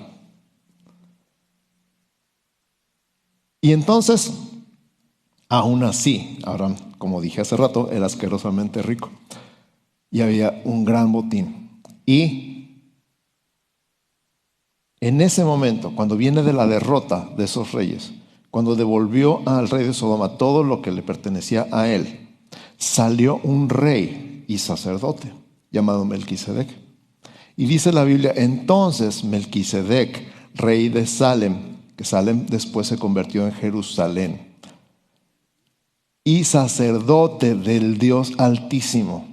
[3.61, 4.33] Y entonces,
[5.49, 9.11] aún así, Abraham, como dije hace rato, era asquerosamente rico
[10.11, 11.83] y había un gran botín.
[12.07, 12.95] Y
[15.01, 18.13] en ese momento, cuando viene de la derrota de esos reyes,
[18.51, 22.29] cuando devolvió al rey de Sodoma todo lo que le pertenecía a él,
[22.79, 25.33] salió un rey y sacerdote
[25.71, 26.69] llamado Melquisedec.
[27.57, 33.53] Y dice la Biblia, entonces Melquisedec, rey de Salem, que Salem después se convirtió en
[33.53, 34.48] Jerusalén,
[36.29, 39.27] y sacerdote del Dios Altísimo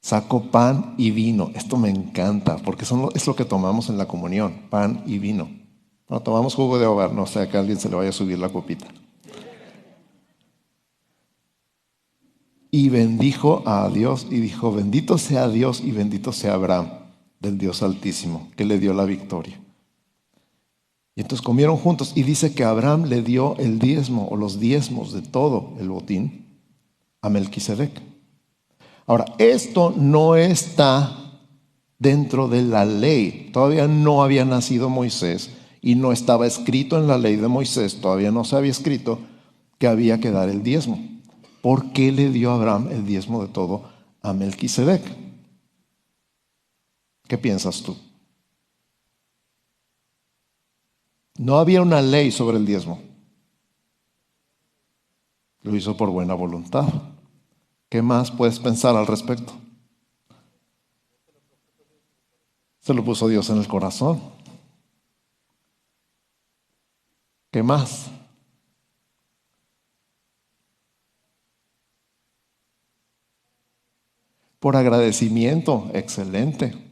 [0.00, 1.50] sacó pan y vino.
[1.54, 5.50] Esto me encanta porque es lo que tomamos en la comunión, pan y vino.
[6.08, 8.38] No tomamos jugo de hogar, no sea que a alguien se le vaya a subir
[8.38, 8.86] la copita.
[12.70, 16.88] Y bendijo a Dios y dijo, bendito sea Dios y bendito sea Abraham,
[17.38, 19.60] del Dios Altísimo, que le dio la victoria.
[21.16, 25.14] Y entonces comieron juntos y dice que Abraham le dio el diezmo o los diezmos
[25.14, 26.60] de todo el botín
[27.22, 27.90] a Melquisedec.
[29.06, 31.40] Ahora, esto no está
[31.98, 33.48] dentro de la ley.
[33.52, 35.50] Todavía no había nacido Moisés
[35.80, 39.20] y no estaba escrito en la ley de Moisés, todavía no se había escrito
[39.78, 41.00] que había que dar el diezmo.
[41.62, 43.88] ¿Por qué le dio Abraham el diezmo de todo
[44.20, 45.02] a Melquisedec?
[47.28, 47.96] ¿Qué piensas tú?
[51.38, 53.00] No había una ley sobre el diezmo.
[55.62, 56.86] Lo hizo por buena voluntad.
[57.88, 59.52] ¿Qué más puedes pensar al respecto?
[62.80, 64.20] Se lo puso Dios en el corazón.
[67.50, 68.10] ¿Qué más?
[74.60, 76.85] Por agradecimiento, excelente.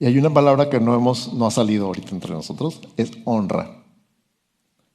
[0.00, 3.84] Y hay una palabra que no hemos no ha salido ahorita entre nosotros, es honra.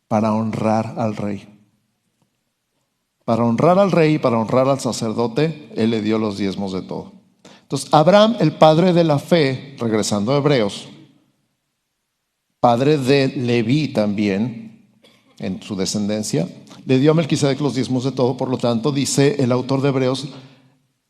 [0.08, 1.48] Para honrar al rey.
[3.24, 7.14] Para honrar al rey, para honrar al sacerdote, él le dio los diezmos de todo.
[7.62, 10.88] Entonces, Abraham, el padre de la fe, regresando a Hebreos,
[12.60, 14.90] padre de Leví también,
[15.38, 16.48] en su descendencia,
[16.86, 19.90] le dio a Melquisedec los diezmos de todo, por lo tanto, dice el autor de
[19.90, 20.30] Hebreos,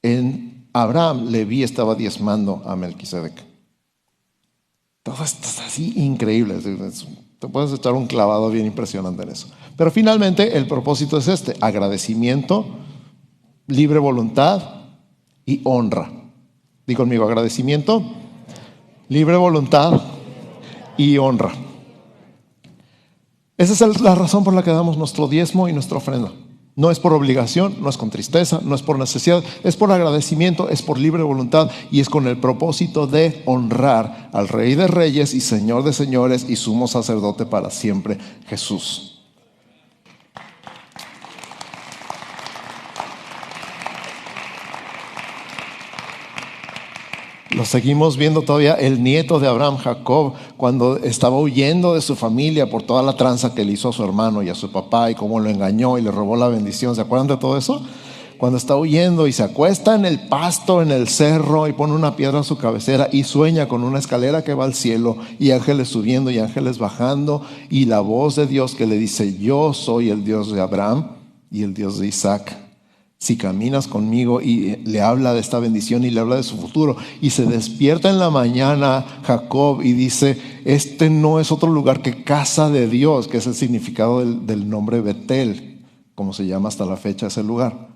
[0.02, 3.55] en Abraham, Leví estaba diezmando a Melquisedec.
[5.06, 6.56] Todo esto es así increíble.
[7.38, 9.48] Te puedes echar un clavado bien impresionante en eso.
[9.78, 12.66] Pero finalmente el propósito es este, agradecimiento,
[13.68, 14.64] libre voluntad
[15.46, 16.12] y honra.
[16.88, 18.02] Di conmigo, agradecimiento,
[19.08, 20.02] libre voluntad
[20.98, 21.54] y honra.
[23.60, 26.32] Esa es la razón por la que damos nuestro diezmo y nuestra ofrenda.
[26.78, 30.70] No es por obligación, no es con tristeza, no es por necesidad, es por agradecimiento,
[30.70, 35.34] es por libre voluntad y es con el propósito de honrar al Rey de Reyes
[35.34, 39.15] y Señor de Señores y sumo sacerdote para siempre, Jesús.
[47.56, 52.70] Lo seguimos viendo todavía el nieto de Abraham, Jacob, cuando estaba huyendo de su familia
[52.70, 55.16] por toda la tranza que le hizo a su hermano y a su papá y
[55.16, 56.96] cómo lo engañó y le robó la bendición.
[56.96, 57.82] ¿Se acuerdan de todo eso?
[58.38, 62.18] Cuando está huyendo y se acuesta en el pasto, en el cerro y pone una
[62.18, 65.88] piedra a su cabecera y sueña con una escalera que va al cielo y ángeles
[65.88, 70.26] subiendo y ángeles bajando y la voz de Dios que le dice, yo soy el
[70.26, 71.12] Dios de Abraham
[71.50, 72.65] y el Dios de Isaac
[73.26, 76.96] si caminas conmigo y le habla de esta bendición y le habla de su futuro.
[77.22, 82.24] Y se despierta en la mañana Jacob y dice, este no es otro lugar que
[82.24, 85.84] casa de Dios, que es el significado del, nombre Betel,
[86.14, 87.88] como se llama hasta la fecha ese lugar.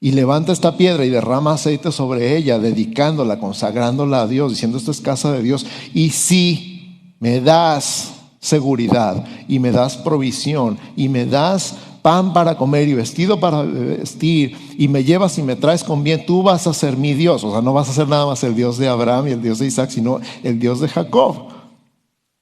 [0.00, 4.90] Y levanta esta piedra y derrama aceite sobre ella, dedicándola, consagrándola a Dios, diciendo, esto
[4.90, 5.66] es casa de Dios.
[5.92, 12.86] Y si me das seguridad y me das provisión y me das pan para comer
[12.86, 16.74] y vestido para vestir, y me llevas y me traes con bien, tú vas a
[16.74, 17.42] ser mi Dios.
[17.44, 19.58] O sea, no vas a ser nada más el Dios de Abraham y el Dios
[19.58, 21.48] de Isaac, sino el Dios de Jacob.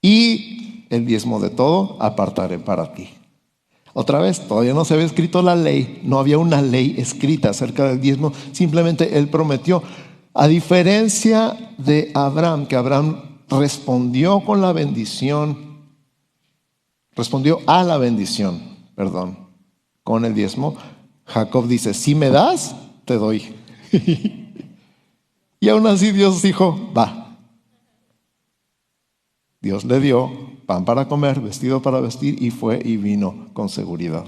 [0.02, 3.10] Y el diezmo de todo apartaré para ti.
[3.92, 7.84] Otra vez, todavía no se había escrito la ley, no había una ley escrita acerca
[7.84, 9.80] del diezmo, simplemente él prometió.
[10.34, 15.84] A diferencia de Abraham, que Abraham respondió con la bendición,
[17.14, 18.60] respondió a la bendición,
[18.96, 19.41] perdón,
[20.04, 20.76] con el diezmo,
[21.24, 23.54] Jacob dice, si me das, te doy.
[25.60, 27.38] y aún así Dios dijo, va.
[29.60, 30.30] Dios le dio
[30.66, 34.24] pan para comer, vestido para vestir, y fue y vino con seguridad.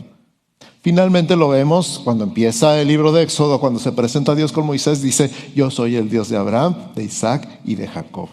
[0.81, 4.67] Finalmente lo vemos cuando empieza el libro de Éxodo, cuando se presenta a Dios con
[4.67, 8.29] Moisés, dice, yo soy el Dios de Abraham, de Isaac y de Jacob.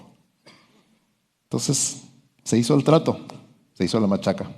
[1.44, 2.04] Entonces,
[2.44, 3.20] se hizo el trato,
[3.74, 4.52] se hizo la machaca.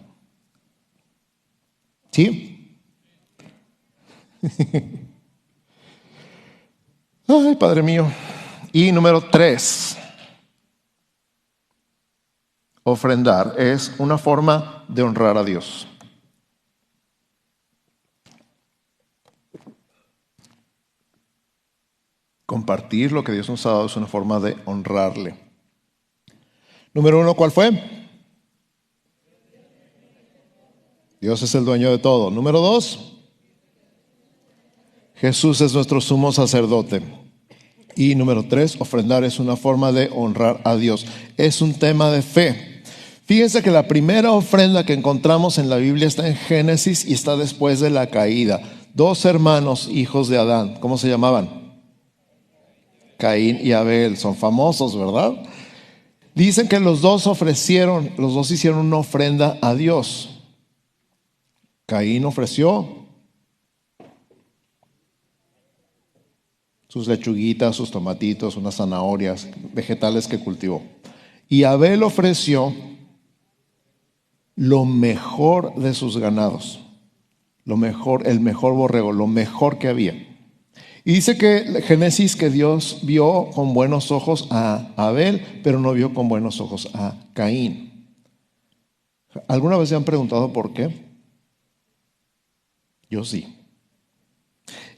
[2.12, 2.53] ¿Sí?
[7.28, 8.12] Ay, Padre mío.
[8.72, 9.98] Y número tres.
[12.84, 15.88] Ofrendar es una forma de honrar a Dios.
[22.46, 25.40] Compartir lo que Dios nos ha dado es una forma de honrarle.
[26.94, 27.72] Número uno, ¿cuál fue?
[31.22, 32.30] Dios es el dueño de todo.
[32.30, 33.13] Número dos,
[35.24, 37.02] Jesús es nuestro sumo sacerdote.
[37.96, 41.06] Y número tres, ofrendar es una forma de honrar a Dios.
[41.38, 42.84] Es un tema de fe.
[43.24, 47.38] Fíjense que la primera ofrenda que encontramos en la Biblia está en Génesis y está
[47.38, 48.60] después de la caída.
[48.94, 51.72] Dos hermanos, hijos de Adán, ¿cómo se llamaban?
[53.18, 55.42] Caín y Abel, son famosos, ¿verdad?
[56.36, 60.42] Dicen que los dos ofrecieron, los dos hicieron una ofrenda a Dios.
[61.86, 63.03] Caín ofreció
[66.94, 70.84] sus lechuguitas, sus tomatitos, unas zanahorias, vegetales que cultivó.
[71.50, 72.72] Y Abel ofreció
[74.56, 76.82] lo mejor de sus ganados,
[77.66, 80.14] lo mejor, el mejor borrego, lo mejor que había.
[81.04, 86.14] Y dice que Génesis que Dios vio con buenos ojos a Abel, pero no vio
[86.14, 88.06] con buenos ojos a Caín.
[89.48, 90.94] ¿Alguna vez se han preguntado por qué?
[93.10, 93.52] Yo sí.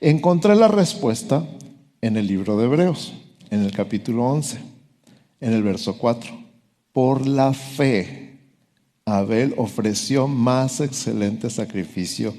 [0.01, 1.47] Encontré la respuesta
[2.05, 3.13] en el libro de Hebreos,
[3.49, 4.59] en el capítulo 11,
[5.41, 6.31] en el verso 4.
[6.91, 8.37] Por la fe
[9.05, 12.35] Abel ofreció más excelente sacrificio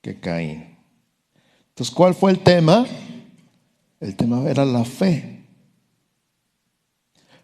[0.00, 0.78] que Caín.
[1.68, 2.86] Entonces, ¿cuál fue el tema?
[4.00, 5.42] El tema era la fe.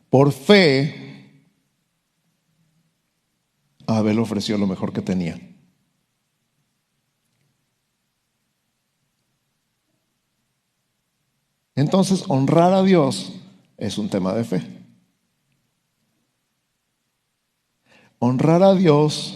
[0.09, 1.35] Por fe,
[3.87, 5.39] Abel ofreció lo mejor que tenía.
[11.79, 13.33] Entonces, honrar a Dios
[13.77, 14.79] es un tema de fe.
[18.19, 19.35] honrar a Dios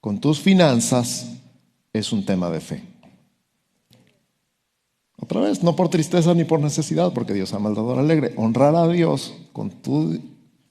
[0.00, 1.26] con tus finanzas
[1.92, 2.82] es un tema de fe.
[5.16, 8.32] Otra vez, no por tristeza ni por necesidad, porque Dios ama al dador alegre.
[8.36, 10.18] Honrar a Dios con tus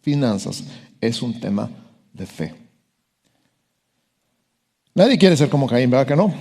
[0.01, 0.63] finanzas
[1.01, 1.69] es un tema
[2.13, 2.55] de fe.
[4.95, 6.33] Nadie quiere ser como Caín, ¿verdad que no?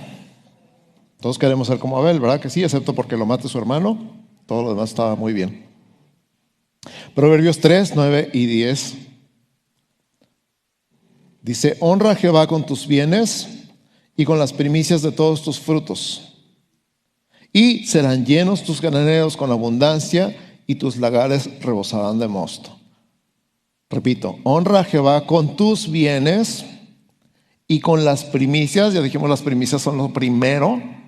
[1.19, 2.63] Todos queremos ser como Abel, ¿verdad que sí?
[2.63, 3.97] Excepto porque lo mate su hermano.
[4.45, 5.67] Todo lo demás estaba muy bien.
[7.13, 9.09] Proverbios 3, 9 y 10
[11.41, 13.47] Dice, honra a Jehová con tus bienes
[14.15, 16.33] y con las primicias de todos tus frutos.
[17.53, 20.35] Y serán llenos tus graneros con abundancia
[20.67, 22.77] y tus lagares rebosarán de mosto.
[23.89, 26.65] Repito, honra a Jehová con tus bienes
[27.67, 30.98] y con las primicias, ya dijimos las primicias son lo primero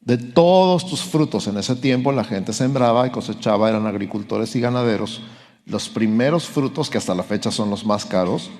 [0.00, 1.46] de todos tus frutos.
[1.46, 5.22] En ese tiempo la gente sembraba y cosechaba, eran agricultores y ganaderos.
[5.66, 8.50] Los primeros frutos, que hasta la fecha son los más caros,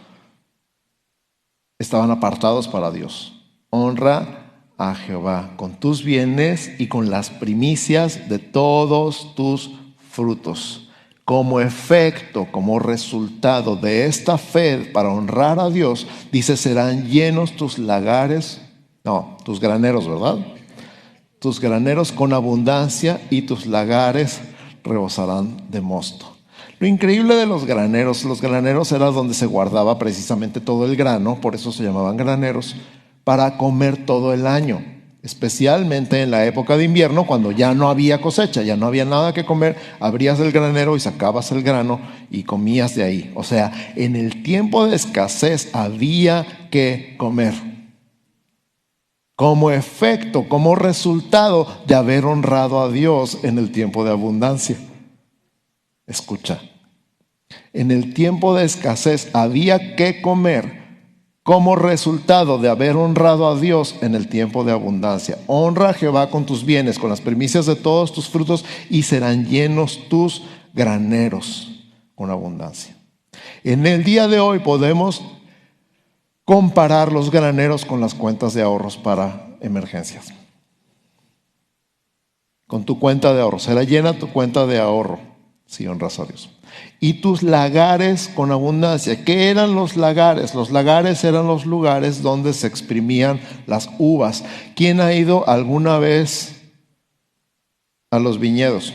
[1.78, 3.32] estaban apartados para Dios.
[3.70, 9.70] Honra a Jehová con tus bienes y con las primicias de todos tus
[10.10, 10.88] frutos.
[11.24, 17.78] Como efecto, como resultado de esta fe para honrar a Dios, dice, serán llenos tus
[17.78, 18.60] lagares,
[19.04, 20.38] no, tus graneros, ¿verdad?
[21.40, 24.42] Tus graneros con abundancia y tus lagares
[24.84, 26.36] rebosarán de mosto.
[26.78, 31.40] Lo increíble de los graneros, los graneros era donde se guardaba precisamente todo el grano,
[31.40, 32.76] por eso se llamaban graneros,
[33.24, 34.84] para comer todo el año,
[35.22, 39.32] especialmente en la época de invierno, cuando ya no había cosecha, ya no había nada
[39.32, 43.32] que comer, abrías el granero y sacabas el grano y comías de ahí.
[43.34, 47.79] O sea, en el tiempo de escasez había que comer.
[49.40, 54.76] Como efecto, como resultado de haber honrado a Dios en el tiempo de abundancia.
[56.06, 56.60] Escucha,
[57.72, 60.82] en el tiempo de escasez había que comer
[61.42, 65.38] como resultado de haber honrado a Dios en el tiempo de abundancia.
[65.46, 69.46] Honra a Jehová con tus bienes, con las primicias de todos tus frutos, y serán
[69.46, 70.42] llenos tus
[70.74, 71.80] graneros
[72.14, 72.94] con abundancia.
[73.64, 75.22] En el día de hoy podemos
[76.50, 80.34] comparar los graneros con las cuentas de ahorros para emergencias.
[82.66, 83.60] Con tu cuenta de ahorro.
[83.60, 85.20] Será llena tu cuenta de ahorro
[85.64, 86.50] si honras a Dios
[86.98, 89.24] y tus lagares con abundancia.
[89.24, 90.56] ¿Qué eran los lagares?
[90.56, 94.42] Los lagares eran los lugares donde se exprimían las uvas.
[94.74, 96.62] ¿Quién ha ido alguna vez
[98.10, 98.92] a los viñedos?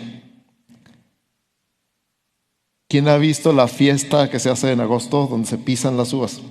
[2.89, 6.41] ¿Quién ha visto la fiesta que se hace en agosto donde se pisan las uvas?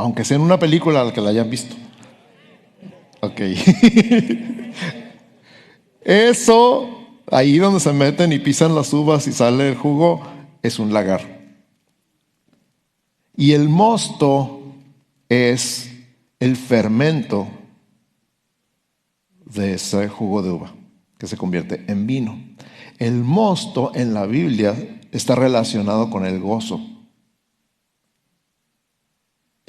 [0.00, 1.76] Aunque sea en una película la que la hayan visto.
[3.20, 3.40] Ok.
[6.02, 10.20] Eso Ahí donde se meten y pisan las uvas y sale el jugo
[10.62, 11.20] es un lagar.
[13.36, 14.60] Y el mosto
[15.28, 15.90] es
[16.40, 17.46] el fermento
[19.44, 20.74] de ese jugo de uva
[21.18, 22.36] que se convierte en vino.
[22.98, 24.74] El mosto en la Biblia
[25.12, 26.80] está relacionado con el gozo.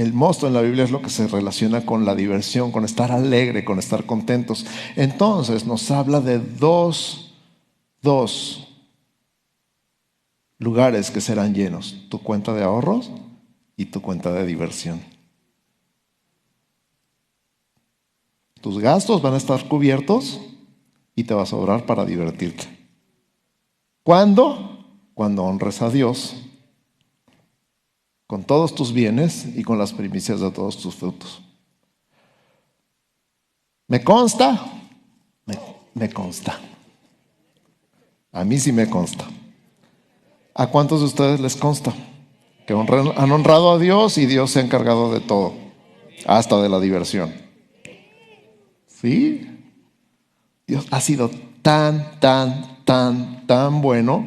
[0.01, 3.11] El mosto en la Biblia es lo que se relaciona con la diversión, con estar
[3.11, 4.65] alegre, con estar contentos.
[4.95, 7.35] Entonces nos habla de dos
[8.01, 8.67] dos
[10.57, 13.11] lugares que serán llenos, tu cuenta de ahorros
[13.77, 15.01] y tu cuenta de diversión.
[18.59, 20.41] Tus gastos van a estar cubiertos
[21.15, 22.65] y te va a sobrar para divertirte.
[24.01, 24.83] ¿Cuándo?
[25.13, 26.40] Cuando honres a Dios
[28.31, 31.41] con todos tus bienes y con las primicias de todos tus frutos.
[33.89, 34.57] ¿Me consta?
[35.93, 36.57] Me, consta.
[38.31, 39.25] A mí sí me consta.
[40.55, 41.93] ¿A cuántos de ustedes les consta?
[42.65, 45.53] Que han honrado a Dios y Dios se ha encargado de todo,
[46.25, 47.33] hasta de la diversión.
[48.87, 49.59] ¿Sí?
[50.65, 51.29] Dios ha sido
[51.61, 54.23] tan, tan, tan, tan bueno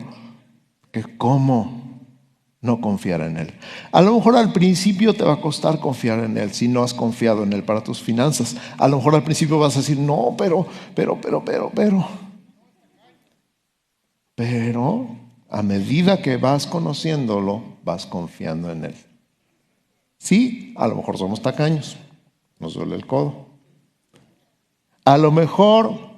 [0.92, 1.83] que cómo
[2.64, 3.52] no confiar en Él.
[3.92, 6.94] A lo mejor al principio te va a costar confiar en Él si no has
[6.94, 8.56] confiado en Él para tus finanzas.
[8.78, 12.08] A lo mejor al principio vas a decir, no, pero, pero, pero, pero, pero.
[14.34, 15.08] Pero
[15.50, 18.94] a medida que vas conociéndolo, vas confiando en Él.
[20.16, 21.98] Sí, a lo mejor somos tacaños,
[22.58, 23.44] nos duele el codo.
[25.04, 26.13] A lo mejor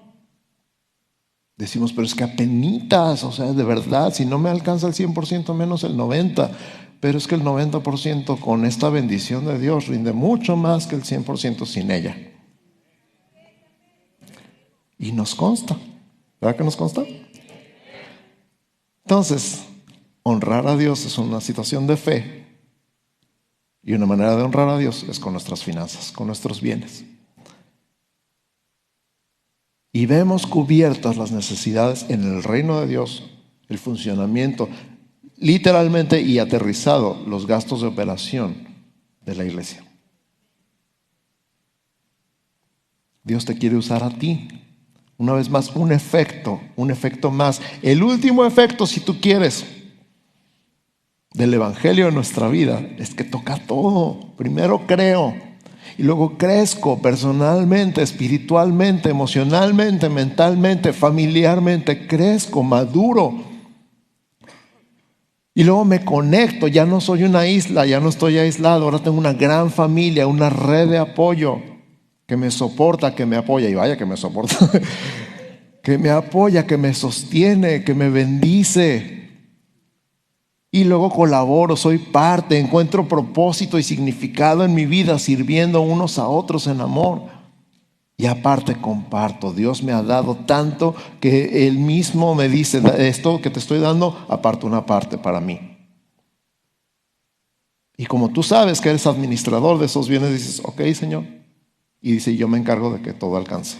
[1.56, 5.54] decimos, pero es que apenitas, o sea, de verdad, si no me alcanza el 100%
[5.54, 6.50] menos el 90%,
[7.00, 11.02] pero es que el 90% con esta bendición de Dios rinde mucho más que el
[11.02, 12.16] 100% sin ella.
[14.98, 15.76] Y nos consta,
[16.40, 17.04] ¿verdad que nos consta?
[19.04, 19.64] Entonces,
[20.22, 22.46] honrar a Dios es una situación de fe.
[23.82, 27.04] Y una manera de honrar a Dios es con nuestras finanzas, con nuestros bienes.
[29.96, 33.30] Y vemos cubiertas las necesidades en el reino de Dios,
[33.70, 34.68] el funcionamiento,
[35.38, 38.68] literalmente y aterrizado, los gastos de operación
[39.24, 39.82] de la iglesia.
[43.24, 44.48] Dios te quiere usar a ti
[45.16, 47.62] una vez más, un efecto, un efecto más.
[47.80, 49.64] El último efecto, si tú quieres,
[51.32, 54.34] del Evangelio en nuestra vida es que toca todo.
[54.36, 55.34] Primero creo
[55.98, 63.34] y luego crezco personalmente, espiritualmente, emocionalmente, mentalmente, familiarmente, crezco, maduro.
[65.54, 69.16] Y luego me conecto, ya no soy una isla, ya no estoy aislado, ahora tengo
[69.16, 71.62] una gran familia, una red de apoyo
[72.26, 74.54] que me soporta, que me apoya, y vaya que me soporta,
[75.82, 79.15] que me apoya, que me sostiene, que me bendice.
[80.76, 86.28] Y luego colaboro, soy parte, encuentro propósito y significado en mi vida sirviendo unos a
[86.28, 87.22] otros en amor.
[88.18, 93.48] Y aparte comparto, Dios me ha dado tanto que Él mismo me dice, esto que
[93.48, 95.78] te estoy dando, aparte una parte para mí.
[97.96, 101.24] Y como tú sabes que eres administrador de esos bienes, dices, ok Señor,
[102.02, 103.78] y dice, yo me encargo de que todo alcance.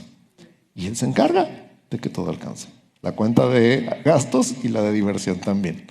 [0.74, 2.68] Y Él se encarga de que todo alcance.
[3.02, 5.86] La cuenta de gastos y la de diversión también.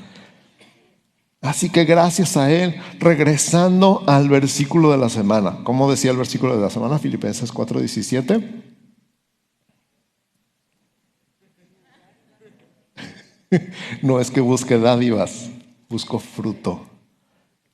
[1.46, 5.60] Así que gracias a Él, regresando al versículo de la semana.
[5.64, 6.98] ¿Cómo decía el versículo de la semana?
[6.98, 8.64] Filipenses 4:17.
[14.02, 15.50] no es que busque dádivas,
[15.90, 16.90] busco fruto.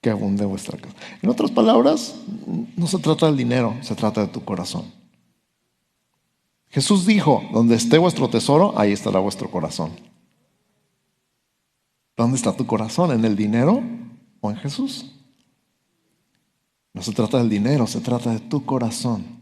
[0.02, 0.96] que abunde vuestra casa.
[1.22, 2.16] En otras palabras,
[2.76, 4.86] no se trata del dinero, se trata de tu corazón.
[6.70, 9.92] Jesús dijo, donde esté vuestro tesoro, ahí estará vuestro corazón.
[12.18, 13.12] ¿Dónde está tu corazón?
[13.12, 13.82] ¿En el dinero
[14.42, 15.16] o en Jesús?
[16.94, 19.40] No se trata del dinero, se trata de tu corazón.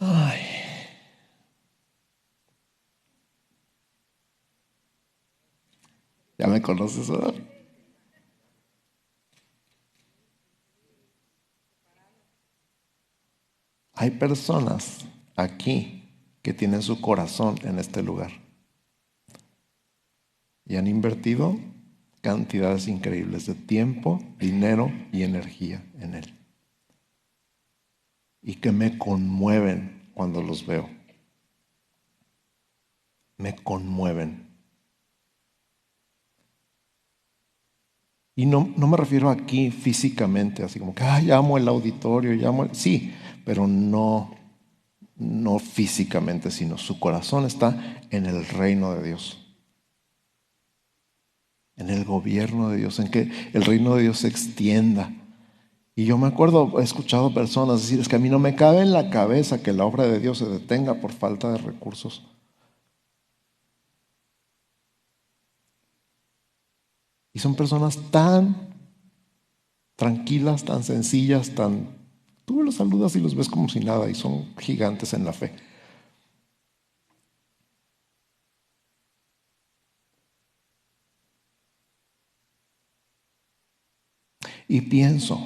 [0.00, 0.40] Ay.
[6.38, 7.34] Ya me conoces, ¿verdad?
[14.08, 15.04] Hay personas
[15.36, 16.02] aquí
[16.40, 18.30] que tienen su corazón en este lugar
[20.64, 21.58] y han invertido
[22.22, 26.34] cantidades increíbles de tiempo, dinero y energía en él.
[28.40, 30.88] Y que me conmueven cuando los veo.
[33.36, 34.48] Me conmueven.
[38.34, 42.64] Y no, no me refiero aquí físicamente, así como que, ay, amo el auditorio, llamo
[42.64, 42.74] el...
[42.74, 43.12] Sí,
[43.48, 44.30] pero no,
[45.16, 49.38] no físicamente, sino su corazón está en el reino de Dios,
[51.76, 55.14] en el gobierno de Dios, en que el reino de Dios se extienda.
[55.96, 58.82] Y yo me acuerdo, he escuchado personas decir, es que a mí no me cabe
[58.82, 62.26] en la cabeza que la obra de Dios se detenga por falta de recursos.
[67.32, 68.74] Y son personas tan
[69.96, 71.97] tranquilas, tan sencillas, tan
[72.48, 75.52] Tú los saludas y los ves como si nada y son gigantes en la fe.
[84.66, 85.38] Y pienso,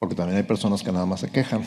[0.00, 1.62] porque también hay personas que nada más se quejan.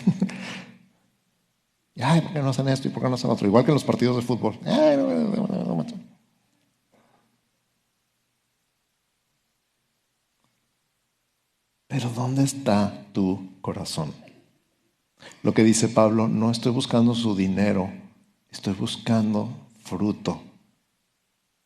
[1.95, 3.47] Ay, ¿por qué no hacen esto y por qué no hacen otro?
[3.47, 4.59] Igual que en los partidos de fútbol.
[11.91, 14.13] Pero ¿dónde está tu corazón?
[15.43, 17.91] Lo que dice Pablo, no estoy buscando su dinero,
[18.49, 19.49] estoy buscando
[19.83, 20.41] fruto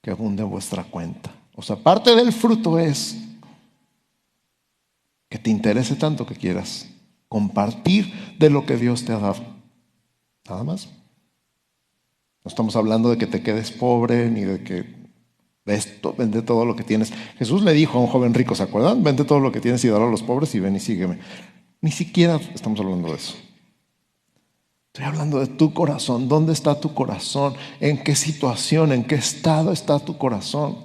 [0.02, 1.32] que abunde en vuestra cuenta.
[1.54, 3.22] O sea, parte del fruto es
[5.30, 6.88] que te interese tanto que quieras
[7.30, 9.46] compartir de lo que Dios te ha dado.
[10.50, 10.88] Nada más.
[12.44, 14.95] No estamos hablando de que te quedes pobre ni de que
[15.66, 17.12] esto, vende todo lo que tienes.
[17.38, 19.04] Jesús le dijo a un joven rico, ¿se acuerdan?
[19.04, 21.20] Vende todo lo que tienes y dalo a los pobres y ven y sígueme.
[21.82, 23.36] Ni siquiera estamos hablando de eso.
[24.88, 26.30] Estoy hablando de tu corazón.
[26.30, 27.56] ¿Dónde está tu corazón?
[27.80, 30.78] ¿En qué situación, en qué estado está tu corazón?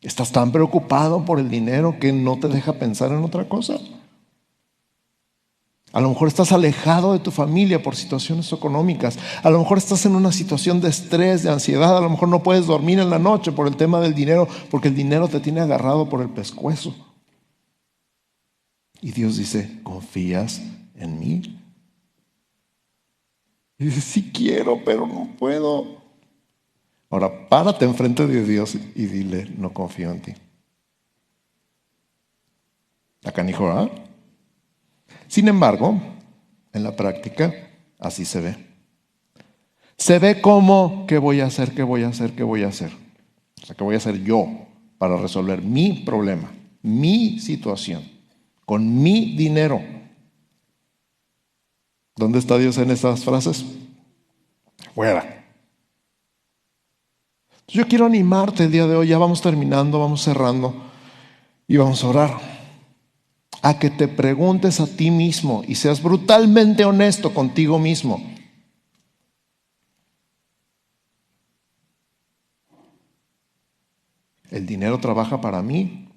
[0.00, 3.78] ¿Estás tan preocupado por el dinero que no te deja pensar en otra cosa?
[5.94, 9.16] A lo mejor estás alejado de tu familia por situaciones económicas.
[9.44, 11.96] A lo mejor estás en una situación de estrés, de ansiedad.
[11.96, 14.88] A lo mejor no puedes dormir en la noche por el tema del dinero, porque
[14.88, 16.96] el dinero te tiene agarrado por el pescuezo.
[19.00, 20.60] Y Dios dice, ¿confías
[20.96, 21.60] en mí?
[23.78, 26.02] Y dice, sí quiero, pero no puedo.
[27.08, 30.34] Ahora, párate enfrente de Dios y dile, no confío en ti.
[33.22, 33.88] Acá dijo, ¿ah?
[35.34, 36.00] Sin embargo,
[36.72, 37.52] en la práctica,
[37.98, 38.56] así se ve.
[39.96, 41.74] Se ve como, ¿qué voy a hacer?
[41.74, 42.36] ¿Qué voy a hacer?
[42.36, 42.92] ¿Qué voy a hacer?
[43.60, 44.46] O sea, ¿qué voy a hacer yo
[44.96, 48.08] para resolver mi problema, mi situación,
[48.64, 49.82] con mi dinero?
[52.14, 53.64] ¿Dónde está Dios en estas frases?
[54.94, 55.44] Fuera.
[57.66, 60.72] Yo quiero animarte el día de hoy, ya vamos terminando, vamos cerrando
[61.66, 62.53] y vamos a orar
[63.64, 68.22] a que te preguntes a ti mismo y seas brutalmente honesto contigo mismo.
[74.50, 76.10] ¿El dinero trabaja para mí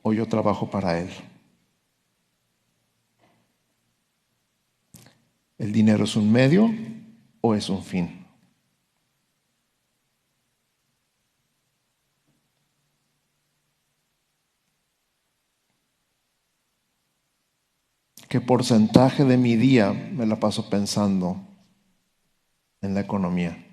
[0.00, 1.10] o yo trabajo para él?
[5.58, 6.74] ¿El dinero es un medio
[7.42, 8.23] o es un fin?
[18.34, 21.40] ¿Qué porcentaje de mi día me la paso pensando
[22.80, 23.64] en la economía?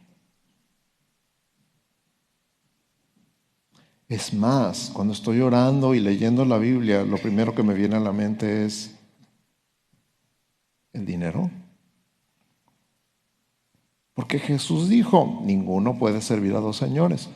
[4.08, 8.00] Es más, cuando estoy orando y leyendo la Biblia, lo primero que me viene a
[8.02, 8.96] la mente es
[10.94, 11.50] el dinero.
[14.14, 17.32] Porque Jesús dijo, ninguno puede servir a dos señores.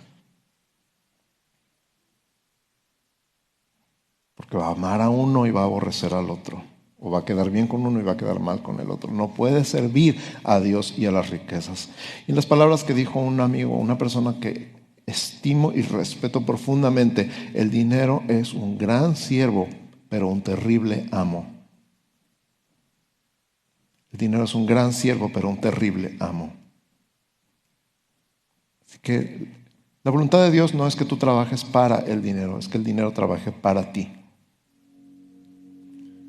[4.36, 6.74] Porque va a amar a uno y va a aborrecer al otro.
[7.00, 9.12] O va a quedar bien con uno y va a quedar mal con el otro.
[9.12, 11.89] No puede servir a Dios y a las riquezas.
[12.28, 14.74] Y las palabras que dijo un amigo, una persona que
[15.06, 19.68] estimo y respeto profundamente, el dinero es un gran siervo,
[20.10, 21.46] pero un terrible amo.
[24.12, 26.54] El dinero es un gran siervo, pero un terrible amo.
[28.88, 29.48] Así que
[30.04, 32.84] la voluntad de Dios no es que tú trabajes para el dinero, es que el
[32.84, 34.24] dinero trabaje para ti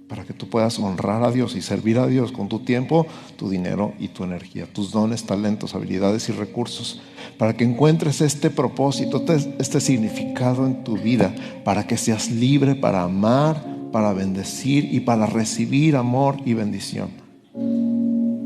[0.08, 3.48] para que tú puedas honrar a Dios y servir a Dios con tu tiempo, tu
[3.48, 7.00] dinero y tu energía, tus dones, talentos, habilidades y recursos,
[7.38, 9.24] para que encuentres este propósito,
[9.58, 11.34] este, significado en tu vida,
[11.64, 17.10] para que seas libre para amar, para bendecir y para recibir amor y bendición,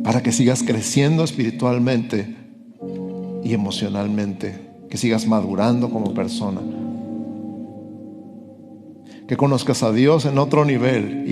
[0.02, 2.36] para que sigas creciendo espiritualmente
[3.44, 6.60] y emocionalmente, que sigas madurando como persona
[9.30, 11.24] que conozcas a Dios en otro nivel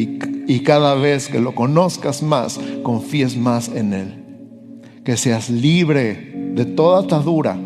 [0.46, 4.24] y, cada vez que lo conozcas más, confíes más en Él.
[5.02, 7.58] Que seas libre de toda atadura.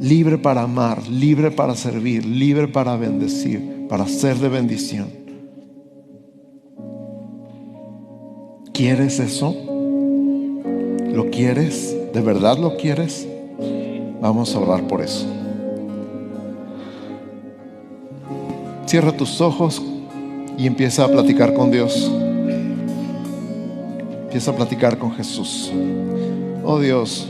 [0.00, 5.08] Libre para amar, libre para servir, libre para bendecir, para ser de bendición.
[8.72, 9.54] ¿Quieres eso?
[11.12, 11.94] ¿Lo quieres?
[12.14, 13.28] ¿De verdad lo quieres?
[14.22, 15.41] Vamos a orar por eso.
[18.92, 19.80] Cierra tus ojos
[20.58, 22.12] y empieza a platicar con Dios.
[24.24, 25.72] Empieza a platicar con Jesús.
[26.62, 27.26] Oh Dios,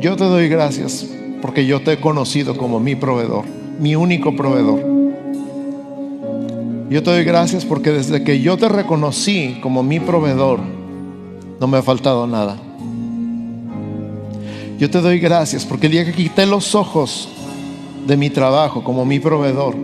[0.00, 1.06] yo te doy gracias
[1.42, 3.44] porque yo te he conocido como mi proveedor,
[3.78, 4.80] mi único proveedor.
[6.88, 10.60] Yo te doy gracias porque desde que yo te reconocí como mi proveedor,
[11.60, 12.56] no me ha faltado nada.
[14.78, 17.28] Yo te doy gracias porque el día que quité los ojos
[18.06, 19.74] de mi trabajo como mi proveedor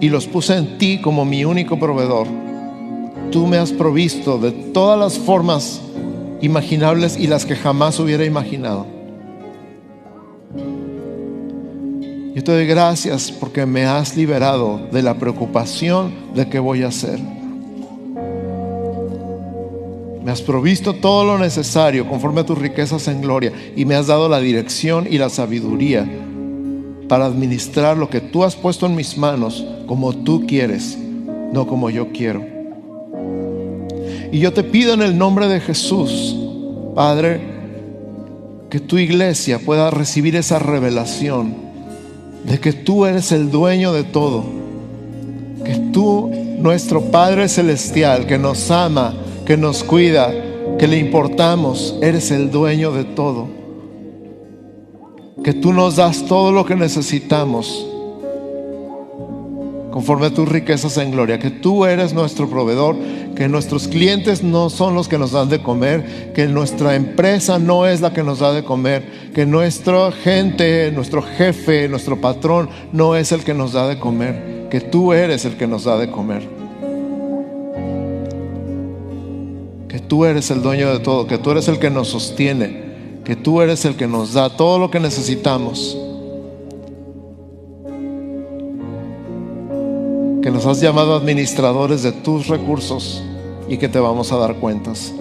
[0.00, 2.26] y los puse en ti como mi único proveedor,
[3.30, 5.80] tú me has provisto de todas las formas
[6.40, 8.86] imaginables y las que jamás hubiera imaginado.
[12.34, 16.88] Yo te doy gracias porque me has liberado de la preocupación de qué voy a
[16.88, 17.18] hacer.
[20.22, 24.06] Me has provisto todo lo necesario conforme a tus riquezas en gloria y me has
[24.06, 26.06] dado la dirección y la sabiduría
[27.08, 30.98] para administrar lo que tú has puesto en mis manos como tú quieres,
[31.52, 32.44] no como yo quiero.
[34.30, 36.36] Y yo te pido en el nombre de Jesús,
[36.94, 37.40] Padre,
[38.68, 41.54] que tu iglesia pueda recibir esa revelación
[42.44, 44.44] de que tú eres el dueño de todo,
[45.64, 49.14] que tú, nuestro Padre Celestial, que nos ama,
[49.46, 50.30] que nos cuida,
[50.78, 53.57] que le importamos, eres el dueño de todo.
[55.42, 57.86] Que tú nos das todo lo que necesitamos
[59.90, 62.94] conforme a tus riquezas en gloria, que tú eres nuestro proveedor,
[63.34, 67.86] que nuestros clientes no son los que nos dan de comer, que nuestra empresa no
[67.86, 73.16] es la que nos da de comer, que nuestra gente, nuestro jefe, nuestro patrón no
[73.16, 76.10] es el que nos da de comer, que tú eres el que nos da de
[76.10, 76.58] comer.
[80.08, 82.87] tú eres el dueño de todo, que tú eres el que nos sostiene,
[83.28, 85.98] que tú eres el que nos da todo lo que necesitamos.
[90.42, 93.22] Que nos has llamado administradores de tus recursos
[93.68, 95.12] y que te vamos a dar cuentas.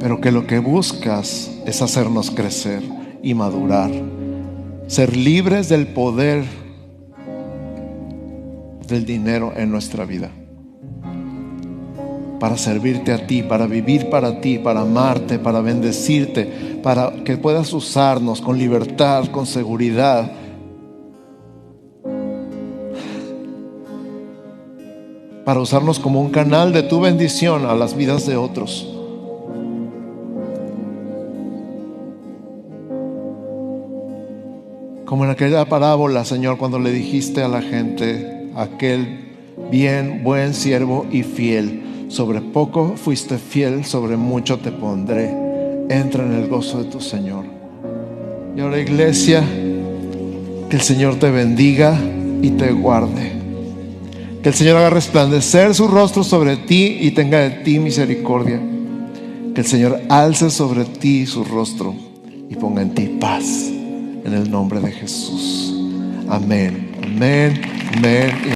[0.00, 2.82] Pero que lo que buscas es hacernos crecer
[3.22, 3.92] y madurar
[4.88, 6.63] ser libres del poder
[8.86, 10.30] del dinero en nuestra vida.
[12.40, 17.72] Para servirte a ti, para vivir para ti, para amarte, para bendecirte, para que puedas
[17.72, 20.30] usarnos con libertad, con seguridad.
[25.44, 28.90] Para usarnos como un canal de tu bendición a las vidas de otros.
[35.04, 39.34] Como en aquella parábola, Señor, cuando le dijiste a la gente, aquel
[39.70, 45.34] bien, buen siervo y fiel, sobre poco fuiste fiel, sobre mucho te pondré.
[45.88, 47.44] Entra en el gozo de tu Señor.
[48.56, 49.42] Y ahora, iglesia,
[50.70, 51.98] que el Señor te bendiga
[52.40, 53.32] y te guarde.
[54.42, 58.60] Que el Señor haga resplandecer su rostro sobre ti y tenga de ti misericordia.
[59.54, 61.94] Que el Señor alce sobre ti su rostro
[62.48, 63.70] y ponga en ti paz
[64.24, 65.74] en el nombre de Jesús.
[66.28, 67.60] Amén, amén,
[67.96, 68.44] amén.